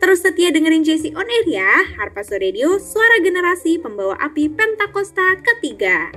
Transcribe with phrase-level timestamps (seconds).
[0.00, 6.08] Terus setia dengerin JC On Air ya, Harpaso Radio, suara generasi pembawa api Pentakosta ketiga.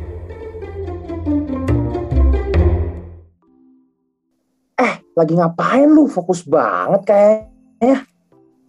[4.80, 6.08] Eh, lagi ngapain lu?
[6.08, 8.08] Fokus banget kayaknya.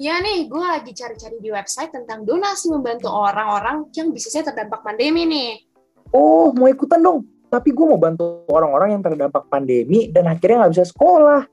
[0.03, 5.31] Ya nih, gue lagi cari-cari di website tentang donasi membantu orang-orang yang bisnisnya terdampak pandemi
[5.31, 5.63] nih.
[6.11, 7.23] Oh, mau ikutan dong.
[7.55, 11.47] Tapi gue mau bantu orang-orang yang terdampak pandemi dan akhirnya nggak bisa sekolah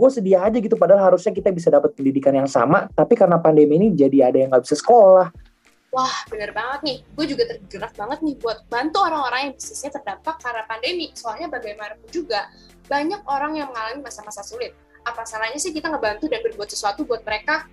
[0.00, 3.76] gue sedia aja gitu padahal harusnya kita bisa dapat pendidikan yang sama tapi karena pandemi
[3.76, 5.28] ini jadi ada yang nggak bisa sekolah
[5.90, 6.98] Wah, bener banget nih.
[7.18, 11.10] Gue juga tergerak banget nih buat bantu orang-orang yang bisnisnya terdampak karena pandemi.
[11.18, 12.46] Soalnya bagaimanapun juga,
[12.86, 14.70] banyak orang yang mengalami masa-masa sulit.
[15.02, 17.66] Apa salahnya sih kita ngebantu dan berbuat sesuatu buat mereka?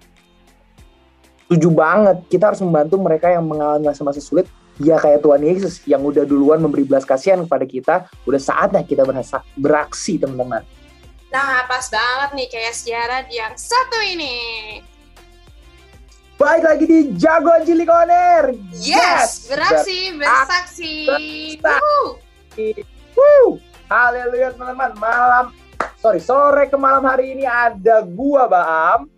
[1.46, 2.18] Setuju banget.
[2.26, 4.50] Kita harus membantu mereka yang mengalami masa-masa sulit.
[4.82, 7.96] Ya kayak Tuhan Yesus yang udah duluan memberi belas kasihan kepada kita.
[8.26, 9.06] Udah saatnya kita
[9.54, 10.66] beraksi, teman-teman.
[11.28, 14.80] Nah, pas banget nih kayak siaran yang satu ini.
[16.40, 18.56] Baik lagi di Jagoan Cilik On Air.
[18.78, 19.32] Yes, yes.
[19.50, 20.96] beraksi, bersaksi.
[23.18, 23.60] Woo.
[23.92, 24.96] Haleluya teman-teman.
[25.02, 25.46] Malam,
[26.00, 29.10] sorry, sore ke malam hari ini ada gua Baam.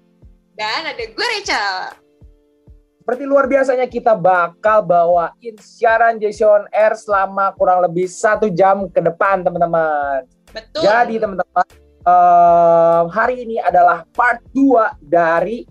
[0.57, 1.93] Dan ada gue Rachel.
[2.99, 9.01] Seperti luar biasanya kita bakal bawain siaran Jason Air selama kurang lebih satu jam ke
[9.01, 10.23] depan teman-teman.
[10.53, 10.81] Betul.
[10.87, 15.63] Jadi teman-teman uh, hari ini adalah part 2 dari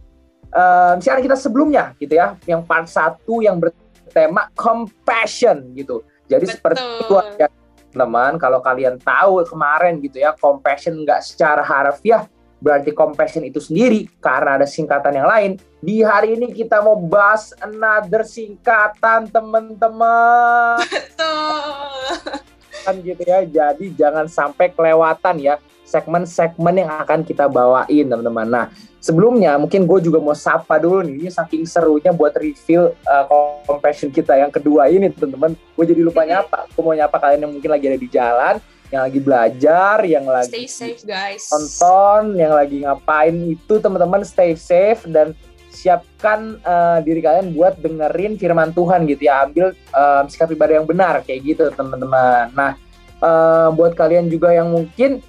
[0.53, 6.05] uh, siaran kita sebelumnya gitu ya, yang part 1 yang bertema compassion gitu.
[6.29, 6.55] Jadi Betul.
[6.57, 7.49] seperti itu ya
[7.89, 12.29] teman, kalau kalian tahu kemarin gitu ya, compassion nggak secara harfiah
[12.59, 15.51] berarti compassion itu sendiri karena ada singkatan yang lain.
[15.79, 20.83] Di hari ini kita mau bahas another singkatan teman-teman.
[20.83, 22.35] Betul.
[22.83, 23.47] Kan gitu ya.
[23.47, 25.55] Jadi jangan sampai kelewatan ya
[25.89, 28.45] segmen-segmen yang akan kita bawain teman-teman.
[28.45, 28.65] Nah
[29.01, 33.25] sebelumnya mungkin gue juga mau sapa dulu nih, ini saking serunya buat reveal uh,
[33.65, 35.57] compassion kita yang kedua ini teman-teman.
[35.73, 38.55] Gue jadi lupa nyapa, gue mau nyapa kalian yang mungkin lagi ada di jalan,
[38.93, 44.53] yang lagi belajar, yang lagi stay safe guys, nonton, yang lagi ngapain itu teman-teman stay
[44.53, 45.33] safe dan
[45.69, 50.89] siapkan uh, diri kalian buat dengerin firman Tuhan gitu ya, ambil uh, sikap ibadah yang
[50.89, 52.53] benar kayak gitu teman-teman.
[52.53, 52.77] Nah
[53.25, 55.25] uh, buat kalian juga yang mungkin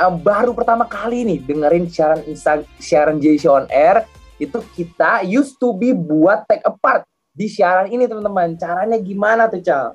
[0.00, 4.08] uh, baru pertama kali nih dengerin siaran Insta siaran JC on Air
[4.40, 7.04] itu kita used to be buat take apart
[7.36, 8.56] di siaran ini teman-teman.
[8.56, 9.92] Caranya gimana tuh, Cal?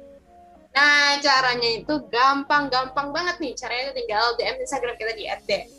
[0.76, 3.56] Nah, caranya itu gampang-gampang banget nih.
[3.56, 5.24] Caranya tinggal DM Instagram kita di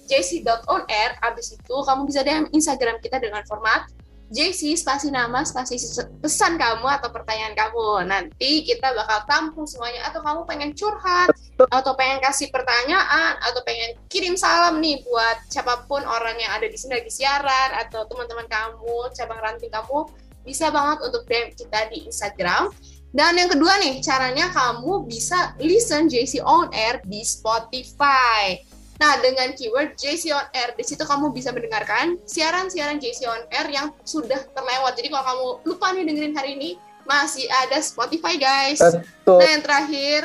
[0.09, 1.11] @jc.onair.
[1.21, 3.87] Abis itu kamu bisa DM Instagram kita dengan format
[4.27, 5.79] JC spasi nama spasi
[6.19, 8.11] pesan kamu atau pertanyaan kamu.
[8.11, 10.03] Nanti kita bakal tampung semuanya.
[10.11, 11.31] Atau kamu pengen curhat
[11.71, 16.67] atau pengen kasih pertanyaan atau pengen kirim salam nih buat siapa pun orang yang ada
[16.67, 20.11] di sini lagi siaran atau teman-teman kamu cabang ranting kamu
[20.43, 22.75] bisa banget untuk DM kita di Instagram.
[23.15, 28.59] Dan yang kedua nih caranya kamu bisa listen JC on air di Spotify
[28.97, 33.69] Nah, dengan keyword JC on Air, di situ kamu bisa mendengarkan siaran-siaran JC on Air
[33.69, 34.97] yang sudah terlewat.
[34.97, 36.71] Jadi kalau kamu lupa nih dengerin hari ini,
[37.05, 38.81] masih ada Spotify, guys.
[38.81, 39.39] Betul.
[39.39, 40.21] Nah, yang terakhir,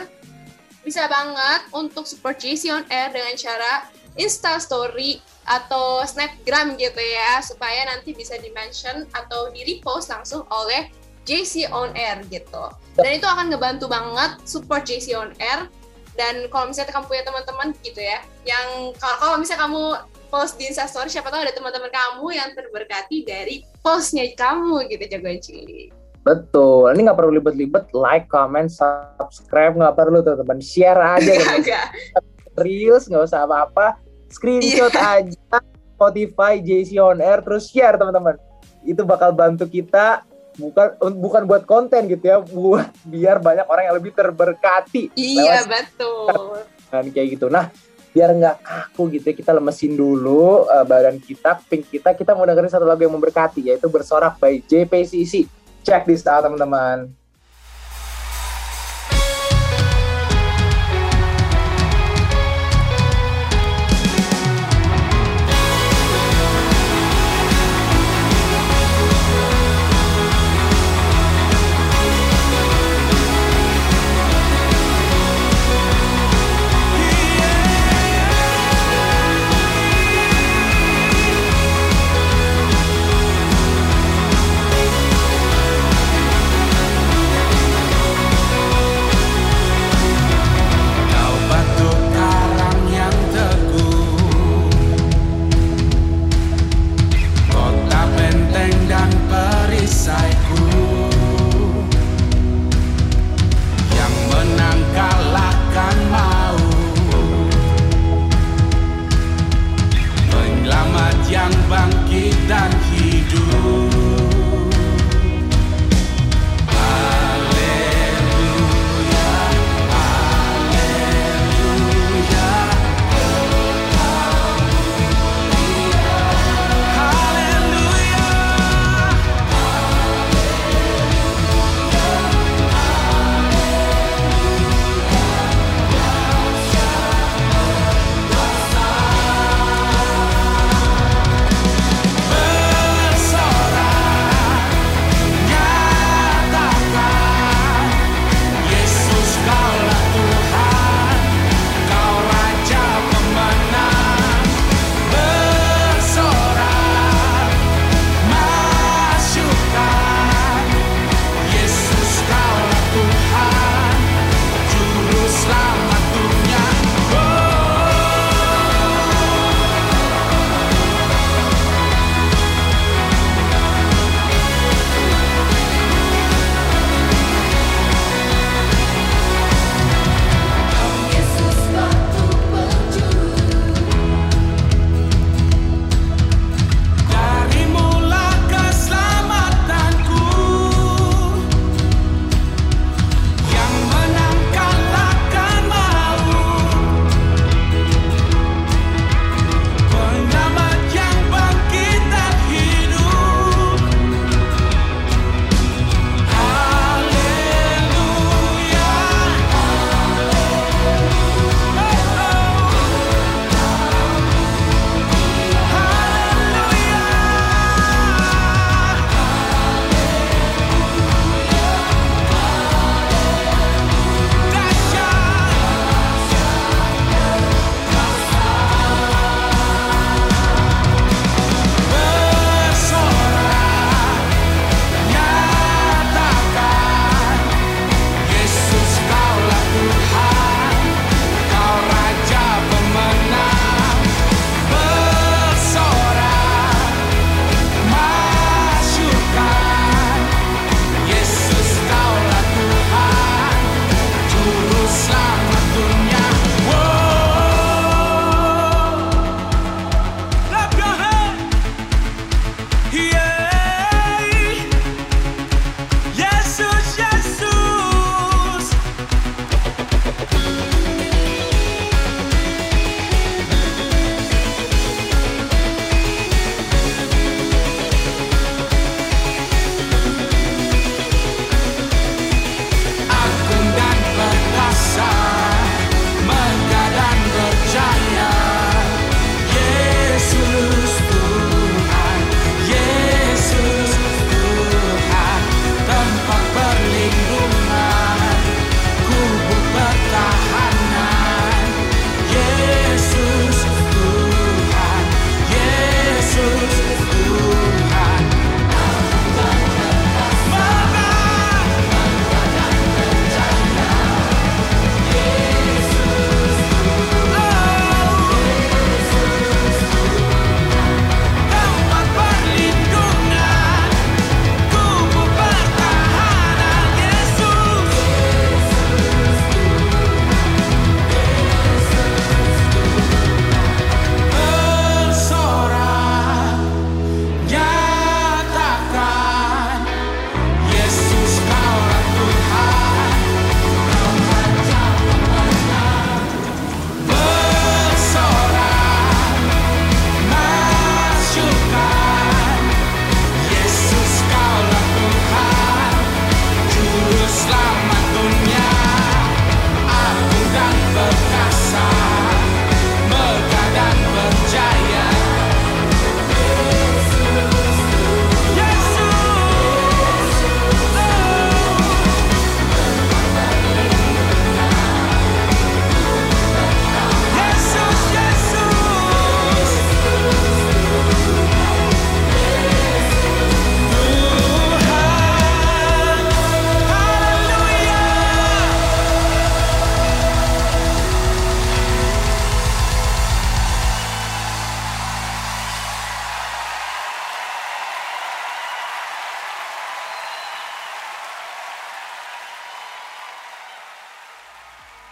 [0.82, 7.44] bisa banget untuk support JC on Air dengan cara Insta Story atau Snapgram gitu ya,
[7.44, 10.88] supaya nanti bisa di-mention atau di-repost langsung oleh
[11.28, 12.72] JC on Air gitu.
[12.98, 15.70] Dan itu akan ngebantu banget support JC on Air
[16.16, 19.83] dan kalau misalnya kamu punya teman-teman gitu ya yang kalau, kalau misalnya kamu
[20.31, 25.40] post di instastory siapa tahu ada teman-teman kamu yang terberkati dari postnya kamu gitu jagoan
[25.40, 25.91] cilik
[26.22, 31.34] Betul, ini nggak perlu libet-libet, like, comment, subscribe, nggak perlu teman-teman, share aja.
[31.66, 31.97] Gak,
[32.61, 33.97] Reels, nggak usah apa-apa,
[34.29, 35.17] screenshot yeah.
[35.17, 35.57] aja,
[35.97, 38.37] Spotify, JC On Air, terus share teman-teman.
[38.85, 40.22] Itu bakal bantu kita
[40.59, 40.88] bukan
[41.20, 45.12] bukan buat konten gitu ya buat biar banyak orang yang lebih terberkati.
[45.16, 46.64] Iya betul.
[46.92, 47.48] dan kayak gitu.
[47.48, 47.72] Nah
[48.12, 52.44] biar nggak kaku gitu ya kita lemesin dulu uh, badan kita pink kita kita mau
[52.44, 55.48] dengerin satu lagu yang memberkati yaitu bersorak by JPCC
[55.80, 57.08] check this out teman-teman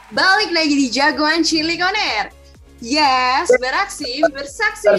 [0.09, 2.33] Balik lagi di Jagoan Cilik On Air.
[2.81, 4.89] Yes, beraksi, bersaksi.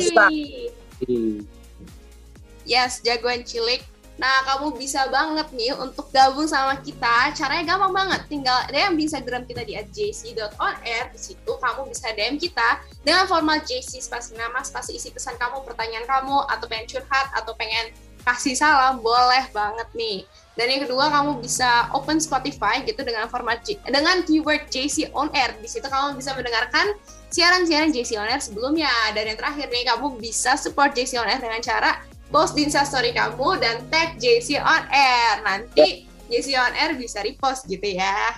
[2.62, 3.82] Yes, Jagoan Cilik.
[4.22, 7.34] Nah, kamu bisa banget nih untuk gabung sama kita.
[7.34, 8.22] Caranya gampang banget.
[8.30, 11.10] Tinggal DM di Instagram kita di @jc.onair.
[11.10, 15.66] Di situ kamu bisa DM kita dengan format JC spasi nama, spasi isi pesan kamu,
[15.66, 17.90] pertanyaan kamu, atau pengen curhat, atau pengen
[18.22, 20.22] kasih salam, boleh banget nih.
[20.60, 25.56] Dan yang kedua, kamu bisa open Spotify gitu dengan format dengan keyword JC on air.
[25.56, 27.00] Di situ kamu bisa mendengarkan
[27.32, 28.92] siaran-siaran JC on air sebelumnya.
[29.16, 33.16] Dan yang terakhir nih, kamu bisa support JC on air dengan cara post di Instastory
[33.16, 35.40] kamu dan tag JC on air.
[35.48, 38.36] Nanti JC on air bisa repost gitu ya.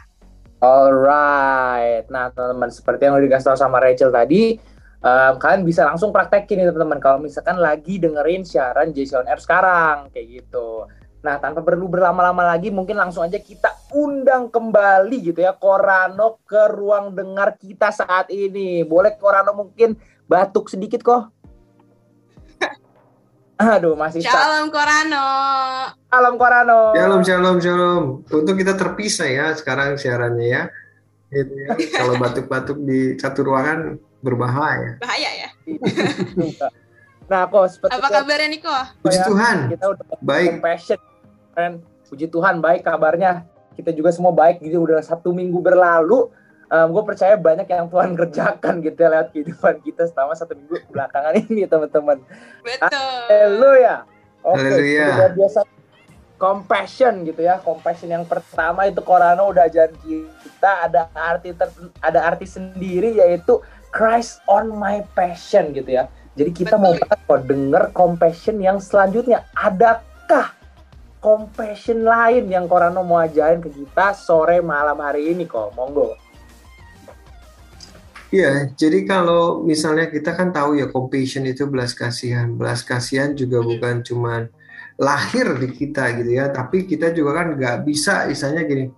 [0.63, 2.07] Alright.
[2.07, 4.63] Nah, teman-teman, seperti yang udah dikasih tahu sama Rachel tadi,
[5.03, 9.43] um, kalian bisa langsung praktekin nih teman-teman kalau misalkan lagi dengerin siaran JC on air
[9.43, 10.87] sekarang kayak gitu.
[11.23, 16.67] Nah, tanpa perlu berlama-lama lagi, mungkin langsung aja kita undang kembali gitu ya Korano ke
[16.75, 18.83] ruang dengar kita saat ini.
[18.83, 19.95] Boleh Korano mungkin
[20.27, 21.31] batuk sedikit kok?
[23.63, 25.27] Aduh, masih Shalom Korano.
[26.11, 26.91] Shalom Korano.
[26.99, 28.05] Shalom, shalom, shalom.
[28.27, 30.63] Untuk kita terpisah ya sekarang siarannya ya.
[31.31, 31.71] Gitu ya.
[32.03, 33.95] Kalau batuk-batuk di satu ruangan
[34.27, 34.99] berbahaya.
[34.99, 35.49] Bahaya ya.
[37.31, 38.75] nah, kok seperti Apa kabarnya Niko?
[39.07, 39.57] Puji ya, Tuhan.
[39.71, 40.59] Kita udah baik.
[40.59, 41.12] Passion
[41.53, 41.85] keren.
[42.09, 43.49] Puji Tuhan baik kabarnya.
[43.73, 46.29] Kita juga semua baik gitu udah satu minggu berlalu.
[46.73, 50.77] Um, gue percaya banyak yang Tuhan kerjakan gitu ya lewat kehidupan kita selama satu minggu
[50.93, 52.21] belakangan ini teman-teman.
[52.61, 53.17] Betul.
[53.29, 54.05] Haleluya.
[54.43, 55.61] Oke okay, biasa.
[56.43, 61.71] Compassion gitu ya compassion yang pertama itu Korano udah ajaran kita ada arti ter,
[62.03, 63.63] ada arti sendiri yaitu
[63.95, 66.11] Christ on my passion gitu ya.
[66.35, 66.83] Jadi kita Betul.
[66.83, 69.45] mau kok denger compassion yang selanjutnya.
[69.55, 70.62] Adakah
[71.23, 76.19] compassion lain yang Korano mau ajarin ke kita sore malam hari ini kok monggo
[78.33, 82.49] Iya, jadi kalau misalnya kita kan tahu ya compassion itu belas kasihan.
[82.57, 83.69] Belas kasihan juga hmm.
[83.69, 84.49] bukan cuma
[84.97, 88.89] lahir di kita gitu ya, tapi kita juga kan nggak bisa misalnya gini,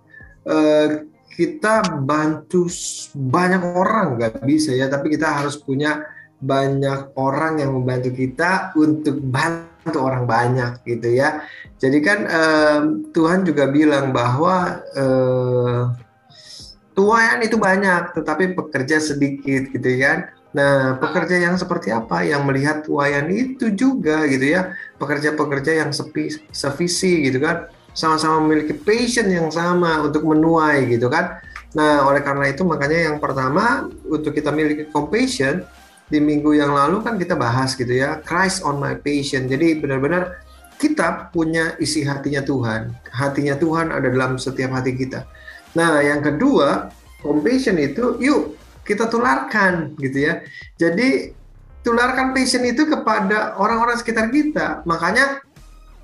[0.47, 1.03] uh,
[1.35, 2.71] kita bantu
[3.11, 5.99] banyak orang nggak bisa ya, tapi kita harus punya
[6.39, 11.45] banyak orang yang membantu kita untuk bantu orang banyak gitu ya.
[11.77, 12.79] Jadi kan uh,
[13.13, 15.93] Tuhan juga bilang bahwa uh,
[16.97, 20.33] tuayan itu banyak, tetapi pekerja sedikit gitu kan.
[20.55, 26.31] Nah, pekerja yang seperti apa yang melihat tuayan itu juga gitu ya, pekerja-pekerja yang sepi,
[26.47, 31.43] sevisi gitu kan, sama-sama memiliki passion yang sama untuk menuai gitu kan.
[31.75, 35.67] Nah, oleh karena itu makanya yang pertama untuk kita miliki compassion
[36.05, 39.49] di minggu yang lalu kan kita bahas gitu ya, Christ on my passion.
[39.49, 40.37] Jadi benar-benar
[40.77, 42.93] kita punya isi hatinya Tuhan.
[43.09, 45.25] Hatinya Tuhan ada dalam setiap hati kita.
[45.73, 46.93] Nah, yang kedua,
[47.23, 50.45] compassion itu yuk kita tularkan gitu ya.
[50.77, 51.33] Jadi
[51.81, 54.85] tularkan passion itu kepada orang-orang sekitar kita.
[54.85, 55.41] Makanya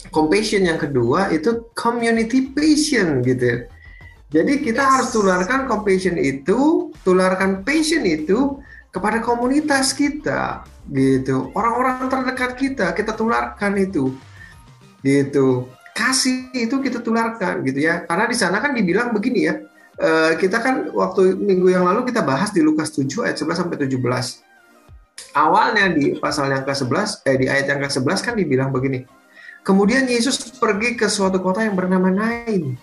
[0.10, 3.70] compassion yang kedua itu community passion gitu.
[4.32, 4.90] Jadi kita yes.
[4.90, 8.58] harus tularkan compassion itu, tularkan passion itu
[8.92, 11.50] kepada komunitas kita gitu.
[11.56, 14.14] Orang-orang terdekat kita kita tularkan itu
[15.02, 15.72] gitu.
[15.92, 18.04] Kasih itu kita tularkan gitu ya.
[18.06, 19.56] Karena di sana kan dibilang begini ya
[20.02, 23.78] uh, kita kan waktu minggu yang lalu kita bahas di Lukas 7 ayat 11 sampai
[23.86, 24.02] 17
[25.38, 29.06] awalnya di pasal yang ke-11 eh di ayat yang ke-11 kan dibilang begini
[29.62, 32.78] kemudian Yesus pergi ke suatu kota yang bernama Nain.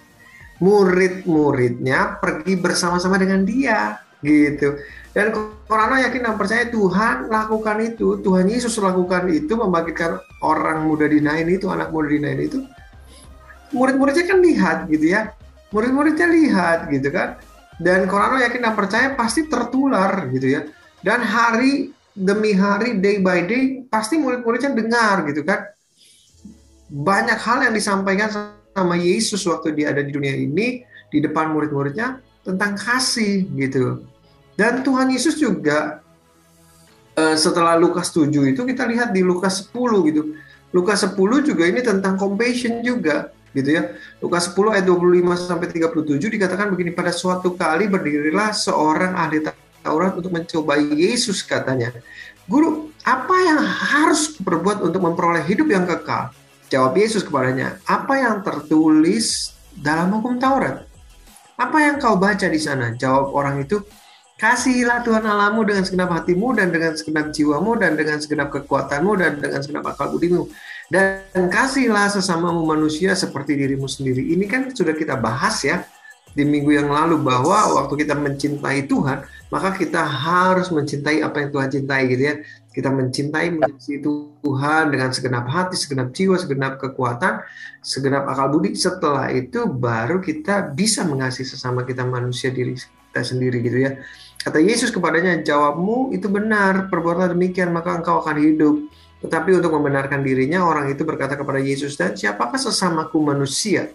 [0.58, 4.74] Murid-muridnya pergi bersama-sama dengan dia gitu
[5.18, 5.34] dan
[5.66, 11.18] Korano yakin dan percaya Tuhan lakukan itu, Tuhan Yesus lakukan itu, membangkitkan orang muda di
[11.18, 12.62] Nain itu, anak muda di Nain itu.
[13.74, 15.34] Murid-muridnya kan lihat gitu ya,
[15.74, 17.34] murid-muridnya lihat gitu kan.
[17.82, 20.70] Dan Korano yakin dan percaya pasti tertular gitu ya.
[21.02, 25.66] Dan hari demi hari, day by day, pasti murid-muridnya dengar gitu kan.
[26.94, 32.22] Banyak hal yang disampaikan sama Yesus waktu dia ada di dunia ini, di depan murid-muridnya,
[32.46, 34.06] tentang kasih gitu
[34.58, 36.02] dan Tuhan Yesus juga
[37.14, 40.34] uh, setelah Lukas 7 itu kita lihat di Lukas 10 gitu.
[40.74, 41.14] Lukas 10
[41.46, 43.94] juga ini tentang compassion juga gitu ya.
[44.18, 49.46] Lukas 10 ayat 25 sampai 37 dikatakan begini pada suatu kali berdirilah seorang ahli
[49.86, 51.94] Taurat untuk mencobai Yesus katanya.
[52.50, 56.34] Guru, apa yang harus berbuat untuk memperoleh hidup yang kekal?
[56.68, 60.84] Jawab Yesus kepadanya, apa yang tertulis dalam hukum Taurat?
[61.56, 62.92] Apa yang kau baca di sana?
[62.96, 63.80] Jawab orang itu,
[64.38, 69.42] Kasihilah Tuhan Allahmu dengan segenap hatimu dan dengan segenap jiwamu dan dengan segenap kekuatanmu dan
[69.42, 70.46] dengan segenap akal budimu.
[70.86, 74.30] Dan kasihlah sesamamu manusia seperti dirimu sendiri.
[74.30, 75.82] Ini kan sudah kita bahas ya
[76.38, 81.50] di minggu yang lalu bahwa waktu kita mencintai Tuhan, maka kita harus mencintai apa yang
[81.50, 82.34] Tuhan cintai gitu ya.
[82.70, 87.42] Kita mencintai mengasihi Tuhan dengan segenap hati, segenap jiwa, segenap kekuatan,
[87.82, 88.78] segenap akal budi.
[88.78, 92.78] Setelah itu baru kita bisa mengasihi sesama kita manusia diri
[93.18, 93.98] kita sendiri gitu ya.
[94.38, 98.86] Kata Yesus kepadanya, jawabmu itu benar, perbuatlah demikian maka engkau akan hidup.
[99.18, 103.90] Tetapi untuk membenarkan dirinya, orang itu berkata kepada Yesus, dan siapakah sesamaku manusia?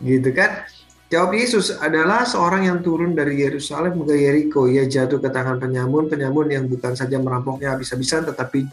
[0.00, 0.64] Gitu kan?
[1.12, 4.64] Jawab Yesus adalah seorang yang turun dari Yerusalem ke Yeriko.
[4.64, 8.64] Ia jatuh ke tangan penyamun, penyamun yang bukan saja merampoknya habis-habisan, tetapi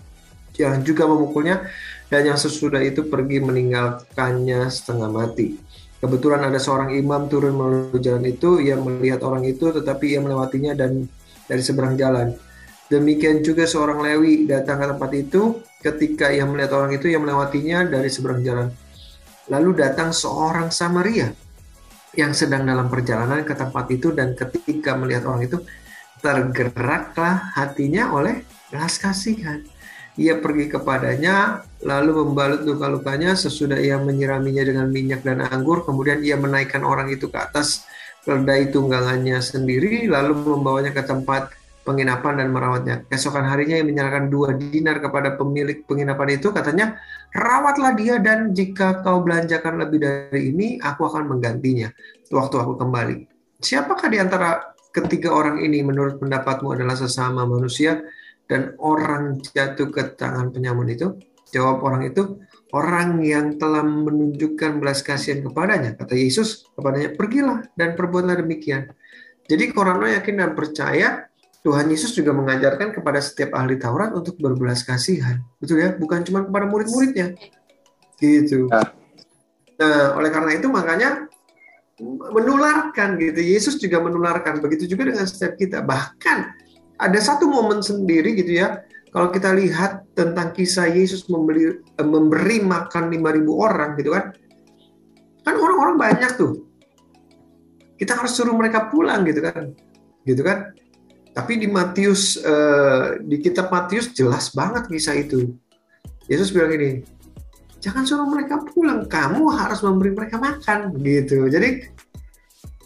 [0.56, 1.68] yang juga memukulnya,
[2.08, 5.60] dan yang sesudah itu pergi meninggalkannya setengah mati.
[6.02, 10.74] Kebetulan ada seorang imam turun melalui jalan itu, ia melihat orang itu, tetapi ia melewatinya
[10.74, 11.06] dan
[11.46, 12.34] dari seberang jalan.
[12.90, 17.86] Demikian juga seorang Lewi datang ke tempat itu, ketika ia melihat orang itu, ia melewatinya
[17.86, 18.74] dari seberang jalan.
[19.54, 21.30] Lalu datang seorang Samaria
[22.18, 25.62] yang sedang dalam perjalanan ke tempat itu dan ketika melihat orang itu
[26.20, 28.44] tergeraklah hatinya oleh
[28.74, 29.64] belas kasihan.
[30.20, 36.36] Ia pergi kepadanya lalu membalut luka-lukanya sesudah ia menyiraminya dengan minyak dan anggur kemudian ia
[36.36, 37.88] menaikkan orang itu ke atas
[38.22, 41.50] keledai tunggangannya sendiri lalu membawanya ke tempat
[41.82, 42.96] penginapan dan merawatnya.
[43.10, 47.02] Keesokan harinya ia menyerahkan dua dinar kepada pemilik penginapan itu katanya
[47.34, 51.90] rawatlah dia dan jika kau belanjakan lebih dari ini, aku akan menggantinya
[52.30, 53.18] waktu aku kembali.
[53.62, 58.02] Siapakah di antara ketiga orang ini menurut pendapatmu adalah sesama manusia
[58.52, 61.16] dan orang jatuh ke tangan penyamun itu?
[61.56, 62.44] Jawab orang itu,
[62.76, 65.96] orang yang telah menunjukkan belas kasihan kepadanya.
[65.96, 68.92] Kata Yesus kepadanya, pergilah dan perbuatlah demikian.
[69.48, 74.84] Jadi Korano yakin dan percaya Tuhan Yesus juga mengajarkan kepada setiap ahli Taurat untuk berbelas
[74.84, 75.40] kasihan.
[75.60, 75.96] Betul ya?
[75.96, 77.38] Bukan cuma kepada murid-muridnya.
[78.20, 78.68] Gitu.
[78.68, 78.92] Ya.
[79.80, 81.30] Nah, oleh karena itu makanya
[82.34, 83.40] menularkan gitu.
[83.44, 84.58] Yesus juga menularkan.
[84.58, 85.86] Begitu juga dengan setiap kita.
[85.86, 86.61] Bahkan
[87.02, 88.86] ada satu momen sendiri gitu ya.
[89.12, 94.32] Kalau kita lihat tentang kisah Yesus membeli, eh, memberi makan 5.000 orang gitu kan.
[95.44, 96.64] Kan orang-orang banyak tuh.
[97.98, 99.74] Kita harus suruh mereka pulang gitu kan.
[100.24, 100.72] Gitu kan
[101.32, 105.56] tapi di Matius uh, di kitab Matius jelas banget kisah itu.
[106.28, 107.04] Yesus bilang ini,
[107.80, 111.48] jangan suruh mereka pulang, kamu harus memberi mereka makan gitu.
[111.48, 111.88] Jadi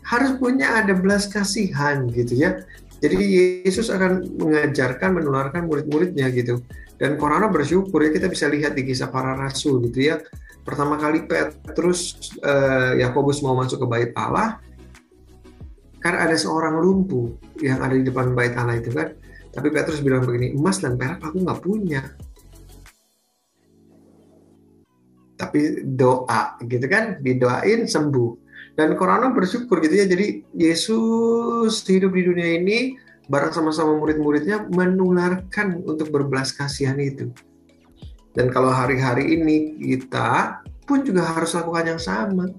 [0.06, 2.62] harus punya ada belas kasihan gitu ya.
[3.05, 3.17] Jadi
[3.61, 6.57] Yesus akan mengajarkan, menularkan murid-muridnya gitu.
[6.97, 10.17] Dan Korana bersyukur ya kita bisa lihat di kisah para rasul gitu ya.
[10.65, 14.57] Pertama kali Petrus, uh, Yakobus mau masuk ke bait Allah,
[16.01, 17.29] karena ada seorang lumpuh
[17.61, 19.13] yang ada di depan bait Allah itu kan.
[19.53, 22.01] Tapi Petrus bilang begini, emas dan perak aku nggak punya.
[25.37, 28.44] Tapi doa gitu kan, didoain sembuh.
[28.75, 30.05] Dan Korano bersyukur gitu ya.
[30.05, 37.31] Jadi Yesus hidup di dunia ini bareng sama-sama murid-muridnya menularkan untuk berbelas kasihan itu.
[38.35, 42.51] Dan kalau hari-hari ini kita pun juga harus lakukan yang sama.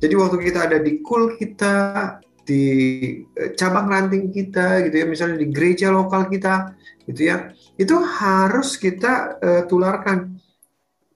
[0.00, 2.64] Jadi waktu kita ada di kul kita, di
[3.36, 6.74] eh, cabang ranting kita gitu ya, misalnya di gereja lokal kita
[7.08, 10.40] gitu ya, itu harus kita uh, tularkan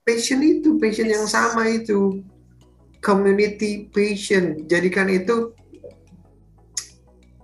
[0.05, 2.21] passion itu, passion yang sama itu,
[2.99, 4.67] community passion.
[4.67, 5.55] Jadikan itu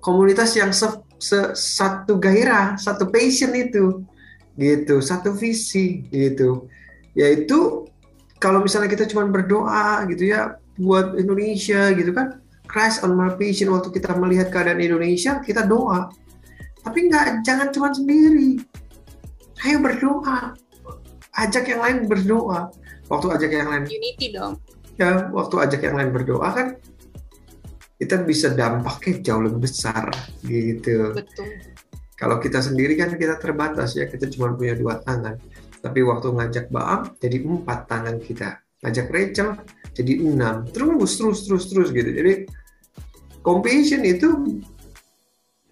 [0.03, 0.85] komunitas yang se,
[1.17, 4.03] se, satu gairah, satu passion itu,
[4.59, 6.67] gitu, satu visi gitu.
[7.15, 7.87] Yaitu
[8.37, 13.71] kalau misalnya kita cuma berdoa gitu ya, buat Indonesia gitu kan Christ on my vision
[13.71, 16.11] waktu kita melihat keadaan Indonesia kita doa.
[16.83, 18.61] Tapi nggak jangan cuma sendiri.
[19.65, 20.53] Ayo berdoa.
[21.33, 22.69] Ajak yang lain berdoa.
[23.09, 23.83] Waktu ajak yang lain.
[23.87, 24.59] Unity dong
[24.95, 26.67] ya waktu ajak yang lain berdoa kan
[27.95, 30.11] kita bisa dampaknya jauh lebih besar
[30.43, 31.15] gitu.
[31.15, 31.47] Betul.
[32.15, 35.39] Kalau kita sendiri kan kita terbatas ya kita cuma punya dua tangan.
[35.79, 38.59] Tapi waktu ngajak Baam jadi empat tangan kita.
[38.83, 39.49] Ngajak Rachel
[39.95, 40.67] jadi enam.
[40.71, 42.11] Terus terus terus terus gitu.
[42.11, 42.33] Jadi
[43.39, 44.59] compassion itu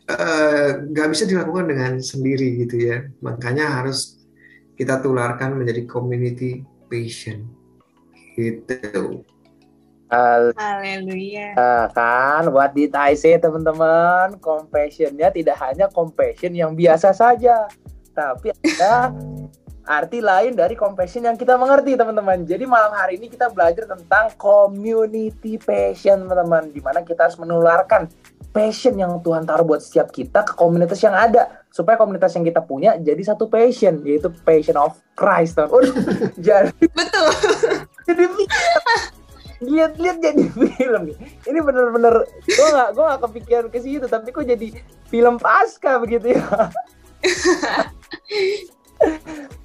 [0.08, 3.04] eh, nggak uh, bisa dilakukan dengan sendiri gitu ya.
[3.20, 4.20] Makanya harus
[4.80, 7.63] kita tularkan menjadi community patient
[8.36, 9.24] gitu
[10.14, 11.58] Haleluya.
[11.58, 17.66] Uh, kan buat di TIC teman-teman, compassionnya tidak hanya compassion yang biasa saja,
[18.14, 19.10] tapi ada
[19.84, 22.46] arti lain dari compassion yang kita mengerti teman-teman.
[22.46, 26.70] Jadi malam hari ini kita belajar tentang community passion teman-teman.
[26.70, 28.06] Di mana kita harus menularkan
[28.54, 32.62] passion yang Tuhan taruh buat setiap kita ke komunitas yang ada supaya komunitas yang kita
[32.62, 35.58] punya jadi satu passion yaitu passion of Christ.
[35.58, 35.90] Teman.
[36.46, 37.28] jadi betul.
[38.08, 38.24] jadi
[39.64, 40.44] lihat-lihat jadi
[40.78, 41.04] film.
[41.50, 44.68] Ini bener-bener gue nggak gue nggak kepikiran ke situ, tapi kok jadi
[45.10, 46.70] film pasca begitu ya.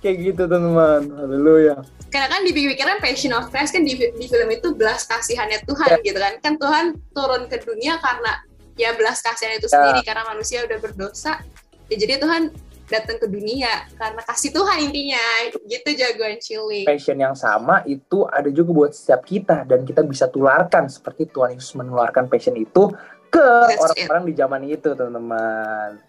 [0.01, 1.03] Kayak gitu teman-teman.
[1.13, 1.77] Haleluya.
[2.09, 6.17] Karena kan dipikirkan Passion of Christ kan di, di film itu belas kasihannya Tuhan gitu
[6.17, 6.35] kan.
[6.41, 8.41] Kan Tuhan turun ke dunia karena
[8.81, 9.77] ya belas kasihan itu Ya.
[9.77, 11.45] sendiri karena manusia udah berdosa.
[11.89, 12.53] Ya jadi Tuhan
[12.89, 15.25] datang ke dunia karena kasih Tuhan intinya.
[15.65, 16.85] Gitu jagoan cilik.
[16.89, 21.57] Passion yang sama itu ada juga buat setiap kita dan kita bisa tularkan seperti Tuhan
[21.57, 22.93] Yesus menularkan passion itu
[23.29, 26.01] ke orang-orang di zaman itu teman-teman.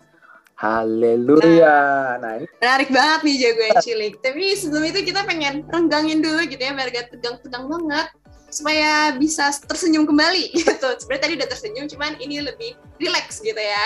[0.60, 2.20] Haleluya.
[2.20, 4.14] Nah ini Menarik banget nih jagoan cilik.
[4.20, 8.08] Tapi sebelum itu kita pengen renggangin dulu gitu ya biar gak tegang-tegang banget
[8.50, 10.90] supaya bisa tersenyum kembali gitu.
[11.00, 13.86] Sebenarnya tadi udah tersenyum, cuman ini lebih relax gitu ya.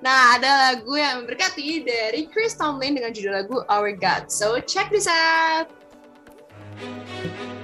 [0.00, 4.28] Nah, ada lagu yang memberkati dari Chris Tomlin dengan judul lagu Our God.
[4.28, 5.70] So, check this out.
[6.74, 7.63] Water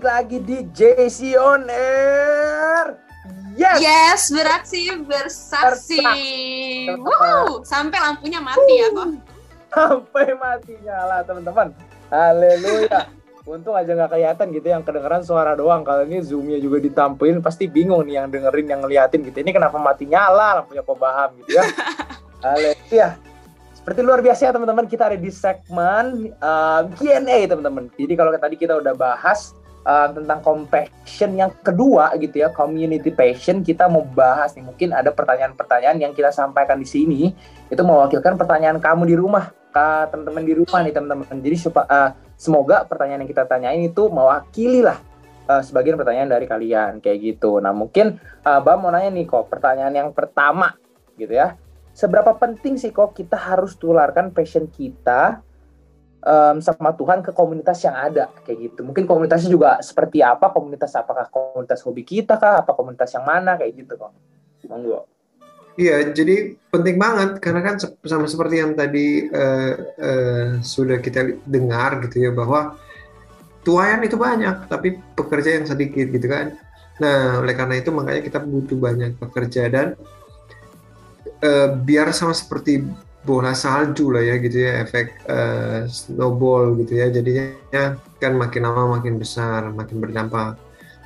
[0.00, 2.96] balik lagi di JC On Air.
[3.52, 3.84] Yes.
[3.84, 6.00] Yes, beraksi bersaksi.
[6.96, 9.20] Wow, sampai lampunya mati ya kok.
[9.76, 11.76] Sampai mati nyala teman-teman.
[12.08, 13.12] Haleluya.
[13.44, 15.84] Untung aja nggak kelihatan gitu yang kedengeran suara doang.
[15.84, 19.36] Kalau ini zoomnya juga ditampilin pasti bingung nih yang dengerin yang ngeliatin gitu.
[19.44, 21.64] Ini kenapa mati nyala lampunya kok paham gitu ya.
[22.48, 23.08] Haleluya.
[23.76, 27.92] Seperti luar biasa ya teman-teman kita ada di segmen uh, Q&A teman-teman.
[28.00, 33.60] Jadi kalau tadi kita udah bahas uh, tentang compassion yang kedua gitu ya, community passion,
[33.60, 37.20] kita mau bahas nih mungkin ada pertanyaan-pertanyaan yang kita sampaikan di sini
[37.68, 41.38] itu mewakilkan pertanyaan kamu di rumah, ke teman-teman di rumah nih teman-teman.
[41.38, 44.98] Jadi supaya uh, semoga pertanyaan yang kita tanyain itu mewakili lah
[45.46, 47.62] uh, sebagian pertanyaan dari kalian kayak gitu.
[47.62, 50.74] Nah mungkin uh, mau nanya nih kok pertanyaan yang pertama
[51.14, 51.54] gitu ya
[51.92, 55.42] seberapa penting sih kok kita harus tularkan passion kita
[56.24, 58.80] um, sama Tuhan ke komunitas yang ada kayak gitu.
[58.84, 60.52] Mungkin komunitasnya juga seperti apa?
[60.52, 62.60] Komunitas apakah komunitas hobi kita kah?
[62.60, 64.12] Apa komunitas yang mana kayak gitu kok?
[64.68, 65.08] Monggo.
[65.80, 72.04] Iya, jadi penting banget karena kan sama seperti yang tadi uh, uh, sudah kita dengar
[72.04, 72.76] gitu ya bahwa
[73.64, 76.52] tuayan itu banyak tapi pekerja yang sedikit gitu kan.
[77.00, 79.96] Nah, oleh karena itu makanya kita butuh banyak pekerja dan
[81.40, 82.84] uh, biar sama seperti
[83.20, 87.12] bola salju lah ya gitu ya efek uh, snowball gitu ya.
[87.12, 87.52] Jadinya
[88.16, 90.56] kan makin lama makin besar makin berdampak.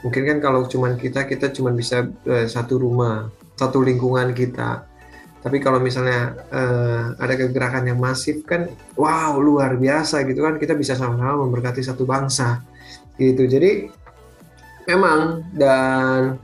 [0.07, 4.87] Mungkin kan kalau cuman kita kita cuman bisa uh, satu rumah satu lingkungan kita.
[5.45, 8.65] Tapi kalau misalnya uh, ada kegerakan yang masif kan
[8.97, 10.57] wow luar biasa gitu kan.
[10.57, 12.63] Kita bisa sama-sama memberkati satu bangsa
[13.19, 13.45] gitu.
[13.45, 13.91] Jadi
[14.89, 16.37] memang dan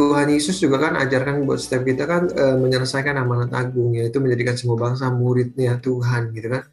[0.00, 4.56] Tuhan Yesus juga kan ajarkan buat setiap kita kan e, menyelesaikan amanat agung yaitu menjadikan
[4.56, 6.64] semua bangsa muridnya Tuhan gitu kan.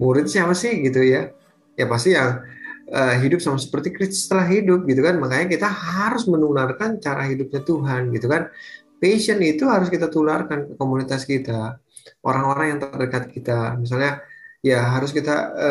[0.00, 1.28] Murid siapa sih gitu ya?
[1.76, 2.40] Ya pasti yang
[2.88, 5.20] e, hidup sama seperti Kristus setelah hidup gitu kan.
[5.20, 8.48] Makanya kita harus menularkan cara hidupnya Tuhan gitu kan.
[8.96, 11.76] Passion itu harus kita tularkan ke komunitas kita,
[12.24, 13.76] orang-orang yang terdekat kita.
[13.76, 14.24] Misalnya
[14.64, 15.70] ya harus kita e,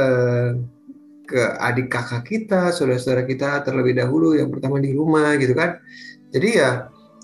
[1.26, 5.82] ke adik kakak kita, saudara-saudara kita terlebih dahulu yang pertama di rumah gitu kan
[6.30, 6.72] jadi ya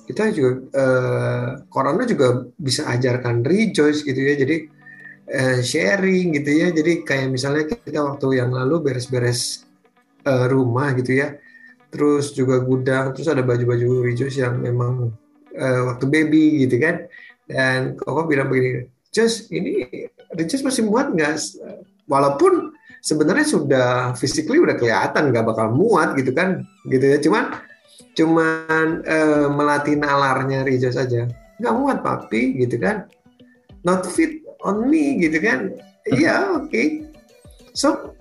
[0.05, 4.37] kita juga uh, corona juga bisa ajarkan rejoice gitu ya.
[4.37, 4.57] Jadi
[5.33, 6.67] uh, sharing gitu ya.
[6.69, 9.65] Jadi kayak misalnya kita waktu yang lalu beres-beres
[10.29, 11.35] uh, rumah gitu ya.
[11.89, 15.09] Terus juga gudang terus ada baju-baju rejoice yang memang
[15.57, 17.09] uh, waktu baby gitu kan.
[17.45, 19.85] Dan koko bilang begini just ini
[20.37, 21.33] rejoice masih muat nggak?
[22.05, 27.17] Walaupun sebenarnya sudah physically udah kelihatan nggak bakal muat gitu kan gitu ya.
[27.21, 27.57] Cuman
[28.15, 31.27] cuman uh, melatih nalarnya Riza saja
[31.59, 33.07] nggak muat papi gitu kan
[33.83, 35.75] not fit on me gitu kan
[36.09, 37.03] iya oke okay.
[37.75, 38.15] so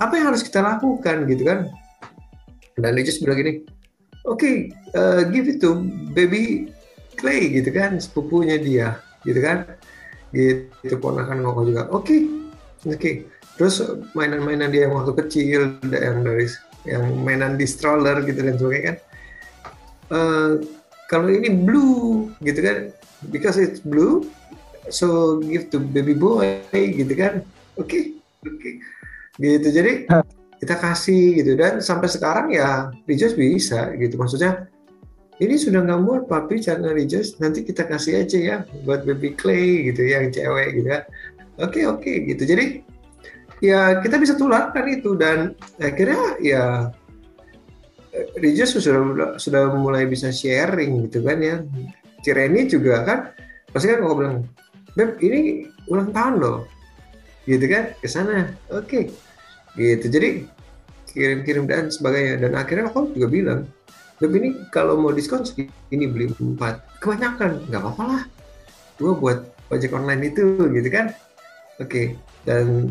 [0.00, 1.68] apa yang harus kita lakukan gitu kan
[2.80, 3.52] dan Riza bilang gini
[4.24, 4.54] oke okay,
[4.96, 5.84] uh, give it to
[6.16, 6.72] baby
[7.18, 8.88] Clay gitu kan sepupunya dia
[9.26, 9.68] gitu kan
[10.32, 12.20] gitu ponakan ngokok juga oke okay.
[12.88, 13.14] oke okay.
[13.60, 13.84] terus
[14.16, 16.46] mainan-mainan dia yang waktu kecil yang dari
[16.88, 18.96] yang mainan di stroller gitu dan sebagainya kan.
[20.08, 20.50] Uh,
[21.12, 22.88] kalau ini blue gitu kan
[23.28, 24.24] because it's blue
[24.88, 27.44] so give to baby boy gitu kan.
[27.76, 28.02] Oke okay,
[28.48, 28.56] oke.
[28.56, 28.74] Okay.
[29.38, 30.08] gitu jadi
[30.58, 31.52] kita kasih gitu.
[31.54, 34.18] Dan sampai sekarang ya Rijos bisa gitu.
[34.18, 34.66] Maksudnya
[35.38, 39.86] ini sudah nggak muat papi channel Rijos nanti kita kasih aja ya buat baby clay
[39.86, 41.02] gitu ya, yang cewek gitu kan.
[41.58, 42.42] Oke okay, oke okay, gitu.
[42.42, 42.64] Jadi
[43.58, 46.64] ya kita bisa tularkan itu dan akhirnya ya
[48.38, 51.62] Regis sudah sudah mulai bisa sharing gitu kan ya.
[52.24, 53.18] Cireni juga kan
[53.70, 54.36] pasti kan kalau bilang
[54.98, 56.58] Beb ini ulang tahun loh.
[57.46, 58.50] Gitu kan ke sana.
[58.74, 59.12] Oke.
[59.76, 59.94] Okay.
[59.94, 60.06] gitu.
[60.10, 60.28] Jadi
[61.14, 62.42] kirim-kirim dan sebagainya.
[62.42, 63.60] Dan akhirnya aku juga bilang
[64.18, 65.46] Beb ini kalau mau diskon
[65.94, 66.98] ini beli empat.
[66.98, 68.22] Kebanyakan nggak apa-apa lah.
[68.98, 71.14] Gue buat ojek online itu gitu kan.
[71.78, 71.86] Oke.
[71.86, 72.06] Okay.
[72.48, 72.88] dan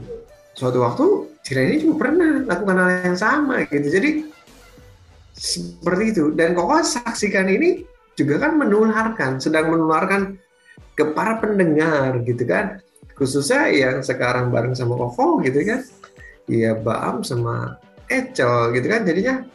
[0.57, 1.05] suatu waktu
[1.45, 3.87] Cireni juga pernah lakukan hal yang sama gitu.
[3.87, 4.27] Jadi
[5.37, 6.33] seperti itu.
[6.33, 7.85] Dan koko saksikan ini
[8.17, 10.35] juga kan menularkan sedang menularkan
[10.97, 12.81] ke para pendengar gitu kan.
[13.15, 15.85] Khususnya yang sekarang bareng sama koko gitu kan.
[16.49, 17.77] Iya Baam sama
[18.09, 19.05] Ecel gitu kan.
[19.05, 19.45] Jadinya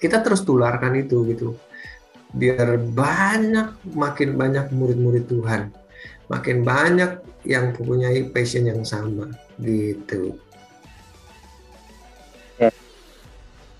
[0.00, 1.54] kita terus tularkan itu gitu.
[2.34, 5.70] Biar banyak makin banyak murid-murid Tuhan.
[6.26, 9.28] Makin banyak yang mempunyai passion yang sama
[9.60, 10.36] gitu.
[12.56, 12.72] Ya.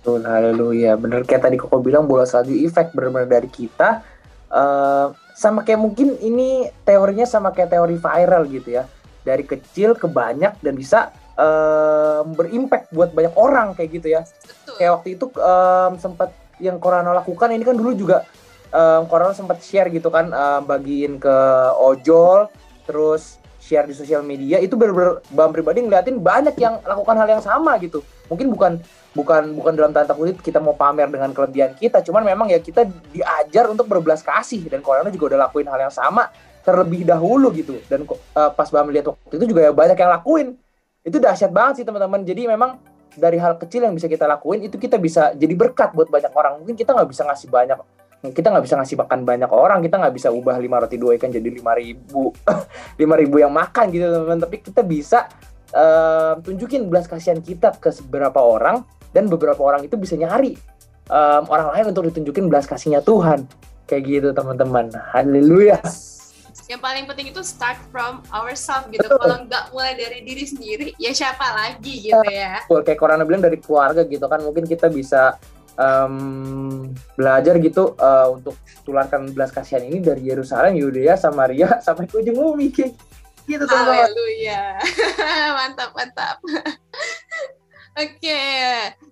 [0.01, 0.95] Betul, haleluya.
[1.01, 4.05] Bener kayak tadi Koko bilang bola salju efek benar-benar dari kita.
[4.55, 8.85] Uh, sama kayak mungkin ini teorinya sama kayak teori viral gitu ya.
[9.25, 14.75] Dari kecil ke banyak dan bisa em, berimpact buat banyak orang kayak gitu ya Betul.
[14.79, 16.31] kayak waktu itu em, sempat
[16.63, 18.23] yang Corona lakukan ini kan dulu juga
[18.71, 21.37] em, Corona sempat share gitu kan em, bagiin ke
[21.79, 22.51] ojol
[22.87, 27.41] terus share di sosial media itu bener-bener Bang pribadi ngeliatin banyak yang lakukan hal yang
[27.41, 28.05] sama gitu.
[28.29, 28.73] Mungkin bukan
[29.17, 32.85] bukan bukan dalam tanda kutip kita mau pamer dengan kelebihan kita cuman memang ya kita
[33.15, 36.29] diajar untuk berbelas kasih dan Corona juga udah lakuin hal yang sama
[36.61, 37.81] terlebih dahulu gitu.
[37.89, 40.49] Dan eh, pas Bang lihat waktu itu juga ya banyak yang lakuin.
[41.05, 42.25] Itu dahsyat banget sih teman-teman.
[42.25, 42.81] Jadi memang
[43.15, 46.61] dari hal kecil yang bisa kita lakuin itu kita bisa jadi berkat buat banyak orang.
[46.61, 47.79] Mungkin kita nggak bisa ngasih banyak
[48.33, 51.29] kita nggak bisa ngasih makan banyak orang kita nggak bisa ubah lima roti dua ikan
[51.29, 52.33] jadi lima ribu
[53.01, 55.29] lima ribu yang makan gitu teman-teman tapi kita bisa
[55.75, 60.59] eh, tunjukin belas kasihan kita ke beberapa orang dan beberapa orang itu bisa nyari
[61.09, 63.47] em, orang lain untuk ditunjukin belas kasihnya Tuhan
[63.87, 65.79] kayak gitu teman-teman haleluya
[66.65, 69.05] Yang paling penting itu start from ourselves gitu.
[69.05, 69.21] Betul.
[69.21, 72.65] Kalau nggak mulai dari diri sendiri, ya siapa lagi gitu ya.
[72.65, 75.37] Betul, kayak Corona bilang dari keluarga gitu kan mungkin kita bisa
[75.75, 76.15] em,
[77.19, 78.55] belajar gitu eh, untuk
[78.87, 82.95] tularkan belas kasihan ini dari Yerusalem, Yudea, Samaria sampai ke ujung bumi kayak
[83.45, 84.09] gitu teman-teman.
[84.09, 84.63] Haleluya.
[85.59, 86.37] mantap, mantap.
[88.05, 88.43] Oke.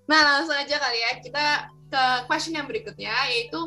[0.08, 1.44] Nah, langsung aja kali ya kita
[1.92, 3.60] ke question yang berikutnya yaitu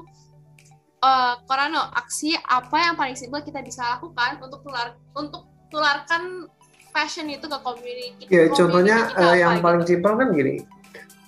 [1.05, 6.49] eh Korano, aksi apa yang paling simpel kita bisa lakukan untuk tular untuk tularkan
[6.89, 9.89] passion itu ke community Ya, community contohnya kita eh, apa yang paling gitu.
[9.93, 10.55] simpel kan gini,